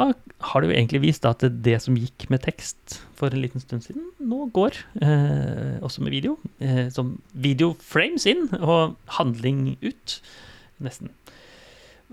har 0.51 0.61
det 0.61 0.69
jo 0.69 0.75
egentlig 0.75 1.01
vist 1.03 1.25
at 1.27 1.43
det 1.43 1.75
som 1.83 1.97
gikk 1.99 2.27
med 2.31 2.43
tekst 2.45 2.99
for 3.17 3.33
en 3.33 3.41
liten 3.43 3.63
stund 3.63 3.83
siden, 3.85 4.07
nå 4.23 4.47
går. 4.55 4.77
Eh, 5.01 5.77
også 5.83 6.05
med 6.05 6.15
video. 6.15 6.37
Eh, 6.63 6.87
som 6.93 7.15
video 7.33 7.73
frames 7.83 8.27
inn 8.29 8.47
og 8.61 8.95
handling 9.17 9.75
ut. 9.83 10.19
Nesten. 10.83 11.11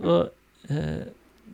Og, 0.03 0.33
eh, 0.71 1.05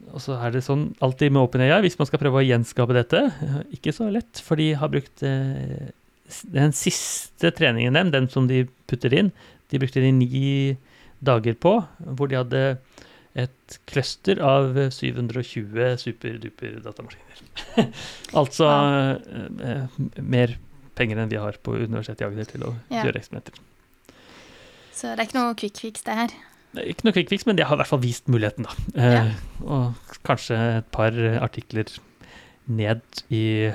og 0.08 0.22
så 0.24 0.38
er 0.38 0.54
det 0.54 0.64
sånn 0.64 0.92
alltid 1.04 1.34
med 1.34 1.44
OpenAI, 1.44 1.82
hvis 1.84 1.98
man 2.00 2.08
skal 2.08 2.22
prøve 2.22 2.40
å 2.40 2.46
gjenskape 2.46 2.96
dette, 2.96 3.24
eh, 3.44 3.60
ikke 3.76 3.92
så 3.92 4.08
lett, 4.12 4.40
for 4.44 4.60
de 4.60 4.70
har 4.78 4.92
brukt 4.92 5.24
eh, 5.26 5.90
den 6.52 6.72
siste 6.76 7.50
treningen 7.56 7.96
dem, 7.96 8.10
den 8.14 8.28
som 8.32 8.48
de 8.50 8.64
putter 8.90 9.14
inn, 9.16 9.32
de 9.72 9.80
brukte 9.80 10.02
de 10.04 10.12
ni 10.12 10.76
dager 11.24 11.56
på, 11.58 11.74
hvor 12.16 12.30
de 12.30 12.38
hadde 12.38 12.62
et 13.38 13.78
cluster 13.90 14.40
av 14.42 14.74
720 14.94 15.96
superduper 16.00 16.78
datamaskiner. 16.84 17.42
altså 18.40 18.68
ja. 18.68 19.16
eh, 19.62 19.98
mer 20.24 20.56
penger 20.98 21.20
enn 21.22 21.30
vi 21.30 21.38
har 21.38 21.58
på 21.62 21.76
Universitetet 21.78 22.24
i 22.24 22.28
Agder 22.28 22.48
til 22.50 22.64
å 22.66 22.72
Ja. 22.90 23.04
gjøre 23.06 23.20
eksperimenter. 23.20 23.58
Så 24.98 25.12
det 25.14 25.22
er 25.22 25.28
ikke 25.28 25.38
noe 25.38 25.54
quick 25.58 25.78
fix, 25.78 26.02
det 26.02 26.16
her. 26.18 26.32
Det 26.74 26.86
Ikke 26.90 27.06
noe 27.06 27.14
quick 27.14 27.30
fix, 27.30 27.46
men 27.46 27.56
de 27.58 27.62
har 27.64 27.76
i 27.76 27.80
hvert 27.80 27.90
fall 27.92 28.02
vist 28.02 28.26
muligheten, 28.28 28.66
da. 28.66 28.74
Eh, 28.98 29.30
og 29.62 30.16
kanskje 30.26 30.58
et 30.80 30.88
par 30.94 31.14
artikler 31.38 31.92
ned 32.66 33.00
i, 33.30 33.70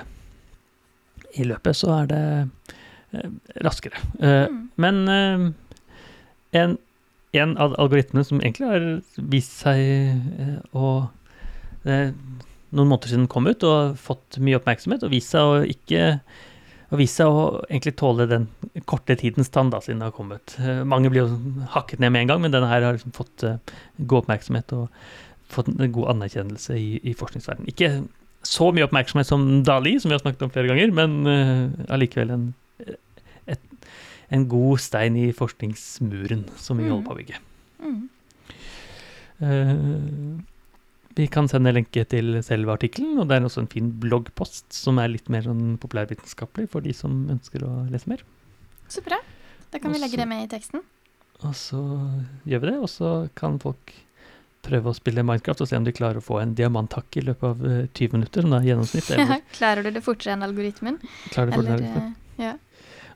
i 1.34 1.46
løpet, 1.48 1.78
så 1.78 1.92
er 2.02 2.10
det 2.12 2.24
eh, 3.14 3.30
raskere. 3.66 4.02
Eh, 4.20 4.48
Mm. 4.50 4.62
Men 4.76 5.02
eh, 5.10 5.44
en, 6.60 6.78
en 7.34 7.58
av 7.58 7.76
algoritmene 7.82 8.26
som 8.28 8.42
egentlig 8.42 8.70
har 8.70 8.88
vist 9.18 9.60
seg 9.64 10.74
å 10.74 11.10
Noen 11.84 12.88
måneder 12.90 13.12
siden 13.12 13.28
kom 13.28 13.46
ut 13.46 13.64
og 13.68 13.98
fått 14.00 14.38
mye 14.40 14.56
oppmerksomhet, 14.56 15.04
og 15.04 15.12
vist 15.12 15.34
seg 15.34 15.44
å 15.44 15.58
ikke 15.68 16.06
og 16.94 17.00
vist 17.02 17.20
seg 17.20 17.28
å 17.28 17.42
egentlig 17.66 17.96
tåle 18.00 18.26
den 18.30 18.46
korte 18.90 19.18
tidens 19.20 19.52
tann 19.52 19.70
da, 19.74 19.82
siden 19.84 20.00
det 20.00 20.08
har 20.08 20.16
kommet. 20.16 20.56
Mange 20.88 21.10
blir 21.12 21.26
jo 21.26 21.66
hakket 21.74 22.00
ned 22.00 22.14
med 22.14 22.24
en 22.24 22.32
gang, 22.32 22.42
men 22.46 22.54
denne 22.54 22.70
her 22.72 22.86
har 22.86 22.96
liksom 22.96 23.14
fått 23.18 23.44
god 23.98 24.20
oppmerksomhet 24.22 24.74
og 24.78 24.88
fått 25.54 25.74
en 25.74 25.92
god 25.92 26.14
anerkjennelse 26.16 26.78
i, 26.80 26.90
i 27.04 27.16
forskningsverdenen. 27.18 27.70
Ikke 27.74 27.92
så 28.44 28.70
mye 28.76 28.86
oppmerksomhet 28.88 29.30
som 29.30 29.46
Dali, 29.66 29.96
som 30.00 30.12
vi 30.12 30.18
har 30.18 30.24
snakket 30.24 30.46
om 30.46 30.52
flere 30.54 30.72
ganger, 30.72 30.94
men 30.96 31.30
eh, 31.30 31.92
allikevel 31.96 32.34
en, 32.36 32.48
et, 33.48 33.62
en 34.36 34.48
god 34.52 34.84
stein 34.84 35.18
i 35.20 35.30
forskningsmuren 35.36 36.46
som 36.60 36.82
vi 36.82 36.90
holder 36.90 37.08
på 37.08 37.16
å 37.16 37.20
bygge. 37.22 37.40
Mm. 37.84 38.02
Uh, 39.44 40.42
vi 41.14 41.28
kan 41.30 41.48
sende 41.50 41.74
lenke 41.76 42.04
til 42.10 42.40
selve 42.46 42.74
artikkelen, 42.74 43.20
og 43.22 43.30
det 43.30 43.38
er 43.38 43.46
også 43.46 43.64
en 43.64 43.72
fin 43.72 43.92
bloggpost 44.02 44.74
som 44.74 44.98
er 45.02 45.12
litt 45.14 45.30
mer 45.34 45.46
sånn 45.46 45.76
populærvitenskapelig 45.82 46.72
for 46.74 46.86
de 46.86 46.96
som 46.98 47.28
ønsker 47.34 47.66
å 47.68 47.74
lese 47.94 48.10
mer. 48.10 48.24
Så 48.90 49.04
bra. 49.06 49.20
Da 49.74 49.82
kan 49.82 49.94
vi 49.94 50.02
legge 50.02 50.20
det 50.20 50.28
med 50.30 50.46
i 50.46 50.50
teksten. 50.50 50.84
Og 51.44 51.54
så 51.58 51.82
gjør 52.50 52.64
vi 52.64 52.72
det, 52.72 52.78
og 52.80 52.90
så 52.90 53.12
kan 53.38 53.60
folk 53.62 53.94
prøve 54.64 54.92
å 54.92 54.96
spille 54.96 55.24
Minecraft 55.28 55.62
og 55.66 55.68
se 55.70 55.76
om 55.78 55.84
de 55.88 55.92
klarer 55.96 56.22
å 56.22 56.24
få 56.24 56.38
en 56.42 56.54
diamanthakk 56.56 57.18
i 57.20 57.24
løpet 57.28 57.44
av 57.50 57.66
eh, 57.68 57.82
20 57.92 58.14
minutter, 58.16 58.46
som 58.46 58.54
da 58.56 58.62
er 58.62 58.70
gjennomsnitt. 58.72 59.10
Eller 59.16 59.42
Klarer 59.58 59.84
du 59.84 59.92
det 59.92 60.04
fortere 60.06 60.38
enn 60.38 60.46
algoritmen? 60.48 61.00
klarer 61.34 61.52
det 61.52 61.60
Eller, 61.60 61.84
fortere. 61.84 62.06
eh, 62.40 62.44
ja. 62.46 62.54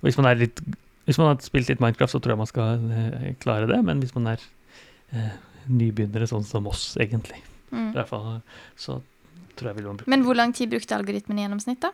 Hvis 0.03 0.17
man, 0.19 0.29
litt, 0.37 0.59
hvis 1.07 1.17
man 1.21 1.31
har 1.31 1.39
spilt 1.45 1.71
litt 1.71 1.79
Minecraft, 1.83 2.13
så 2.17 2.19
tror 2.21 2.35
jeg 2.35 2.41
man 2.43 2.49
skal 2.51 2.87
eh, 2.91 3.29
klare 3.41 3.69
det, 3.71 3.79
men 3.87 4.03
hvis 4.03 4.13
man 4.17 4.27
er 4.35 4.43
eh, 5.15 5.31
nybegynnere 5.67 6.27
sånn 6.29 6.45
som 6.47 6.67
oss, 6.71 6.89
egentlig, 7.01 7.39
i 7.41 7.75
Mm. 7.75 7.89
hvert 7.91 8.07
fall, 8.07 8.27
så 8.79 9.01
tror 9.59 9.67
jeg 9.73 9.75
vil 9.81 9.87
man 9.89 9.97
bruke 9.99 10.07
Men 10.13 10.21
hvor 10.23 10.37
lang 10.39 10.53
tid 10.55 10.69
brukte 10.71 10.95
algoritmen 10.95 11.39
i 11.39 11.43
gjennomsnitt, 11.43 11.81
da? 11.83 11.89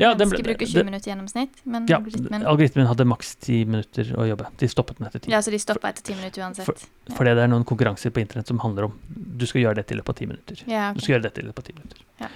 Ja, 0.00 0.14
den 0.14 0.30
ble- 0.30 0.42
bruker 0.42 0.66
20 0.66 0.78
det- 0.78 0.84
minutter 0.84 1.10
gjennomsnitt, 1.10 1.58
men 1.64 1.86
Ja, 1.90 1.96
algoritmen 1.98 2.44
algoritmen 2.46 2.86
hadde 2.86 3.04
maks 3.04 3.34
10 3.36 3.64
minutter 3.66 4.04
å 4.16 4.26
jobbe. 4.28 4.46
De 4.58 4.66
stoppet 4.68 4.98
den 4.98 5.06
etter 5.08 5.20
10. 5.20 5.30
Ja, 5.30 5.38
så 5.44 5.50
de 5.50 5.58
stoppa 5.58 5.88
etter 5.92 6.02
10 6.02 6.16
minutter 6.16 6.42
uansett. 6.42 6.86
ja. 7.08 7.14
Fordi 7.14 7.34
det 7.34 7.44
er 7.44 7.48
noen 7.52 7.64
konkurranser 7.64 8.10
på 8.10 8.20
internett 8.24 8.46
som 8.46 8.58
handler 8.58 8.84
om 8.84 8.98
du 9.08 9.46
skal 9.46 9.60
gjøre 9.62 9.74
dette 9.82 9.92
i 9.92 9.96
løpet 10.00 10.08
av 10.08 10.14
10 10.14 10.26
minutter. 10.26 10.62
Ja, 10.66 10.92
Du 10.94 11.00
skal 11.00 11.14
gjøre 11.18 11.22
dette 11.28 11.38
i 11.40 11.46
løpet 11.46 11.58
av 11.58 11.64
10 11.64 11.74
minutter. 11.74 11.98
Ja. 12.20 12.28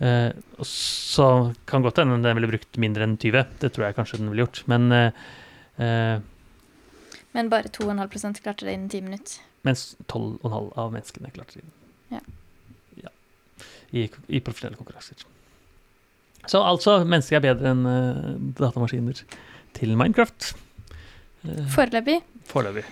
Uh, 0.00 0.32
og 0.58 0.64
så 0.64 1.54
kan 1.66 1.82
godt 1.82 1.96
hende 1.98 2.22
den 2.22 2.36
ville 2.36 2.46
brukt 2.52 2.76
mindre 2.78 3.02
enn 3.02 3.16
20. 3.18 3.46
Det 3.58 3.72
tror 3.74 3.86
jeg 3.88 3.96
kanskje 3.96 4.18
den 4.18 4.30
ville 4.30 4.46
gjort. 4.46 4.62
Men 4.68 4.92
uh, 4.92 6.20
Men 7.34 7.48
bare 7.50 7.68
2,5% 7.68 8.40
klarte 8.42 8.64
det 8.64 8.72
innen 8.74 8.88
10 8.88 9.00
minutter. 9.02 9.40
mens 9.64 9.96
12,5 10.06 10.72
av 10.78 10.92
menneskene 10.92 11.30
klarte 11.34 11.58
det. 11.60 11.64
Ja. 12.10 12.20
Ja. 13.02 13.10
I, 13.92 14.08
I 14.28 14.40
profesjonelle 14.40 14.76
konkurranser. 14.78 15.16
Så 16.48 16.62
altså, 16.64 16.98
mennesker 17.04 17.38
er 17.40 17.44
bedre 17.50 17.74
enn 17.74 17.84
uh, 17.84 18.32
datamaskiner 18.58 19.20
til 19.76 19.94
Minecraft. 20.00 20.54
Uh, 21.44 21.62
Foreløpig. 21.74 22.20
Foreløpig. 22.48 22.84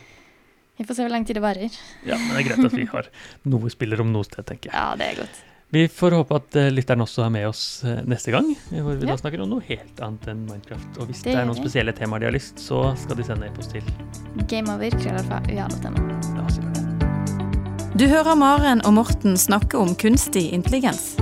Vi 0.77 0.85
får 0.85 0.99
se 0.99 1.05
hvor 1.07 1.12
lang 1.14 1.25
tid 1.25 1.38
det 1.38 1.42
varer. 1.45 1.73
Ja, 2.05 2.19
men 2.21 2.35
det 2.37 2.42
er 2.42 2.49
greit 2.51 2.66
at 2.69 2.75
vi 2.77 2.85
har 2.90 3.07
noe 3.53 3.71
spiller 3.73 4.03
om 4.05 4.11
noe 4.12 4.27
sted, 4.29 4.45
tenker 4.49 4.69
jeg. 4.69 4.77
Ja, 4.77 4.90
det 5.01 5.07
er 5.14 5.23
godt. 5.25 5.45
Vi 5.75 5.88
får 5.90 6.14
håpe 6.14 6.37
at 6.38 6.57
uh, 6.61 6.69
lytteren 6.71 7.03
også 7.03 7.25
er 7.25 7.33
med 7.35 7.49
oss 7.49 7.62
eh, 7.83 7.99
neste 8.07 8.31
gang, 8.31 8.53
eh, 8.71 8.79
hvor 8.85 8.95
vi 8.95 9.03
Ja. 9.03 9.11
da 9.11 9.16
snakker 9.19 9.42
om 9.42 9.51
noe 9.51 9.64
helt 9.66 9.99
annet 9.99 10.29
enn 10.31 10.45
Minecraft. 10.47 11.01
Og 11.03 11.09
hvis 11.11 11.25
Det 11.25 11.33
det, 11.33 11.40
er 11.40 11.49
noen 11.49 11.59
spesielle 11.59 11.90
temaer 11.97 12.23
de 12.23 12.29
har 12.31 12.37
lyst, 12.37 12.62
så 12.62 12.85
skal 13.03 13.19
de 13.19 13.27
sende 13.27 13.49
e-post 13.51 13.75
til 13.75 13.83
Gameover, 14.47 14.95
krøllalfa, 14.95 15.42
ua.no. 15.51 16.07
ja, 16.38 16.47
sikkert. 16.55 17.97
Du 17.99 18.07
hører 18.07 18.37
Maren 18.38 18.85
og 18.87 18.95
Morten 18.95 19.35
snakke 19.40 19.75
om 19.81 19.97
kunstig 19.99 20.53
intelligens. 20.55 21.16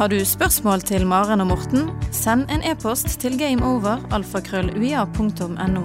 Har 0.00 0.08
du 0.08 0.16
spørsmål 0.24 0.80
til 0.88 1.02
Maren 1.04 1.42
og 1.44 1.50
Morten, 1.50 1.90
send 2.08 2.48
en 2.48 2.62
e-post 2.64 3.20
til 3.20 3.34
gameover.alfakrølluia.no. 3.36 5.82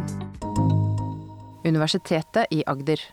Universitetet 1.67 2.47
i 2.47 2.63
Agder. 2.63 3.03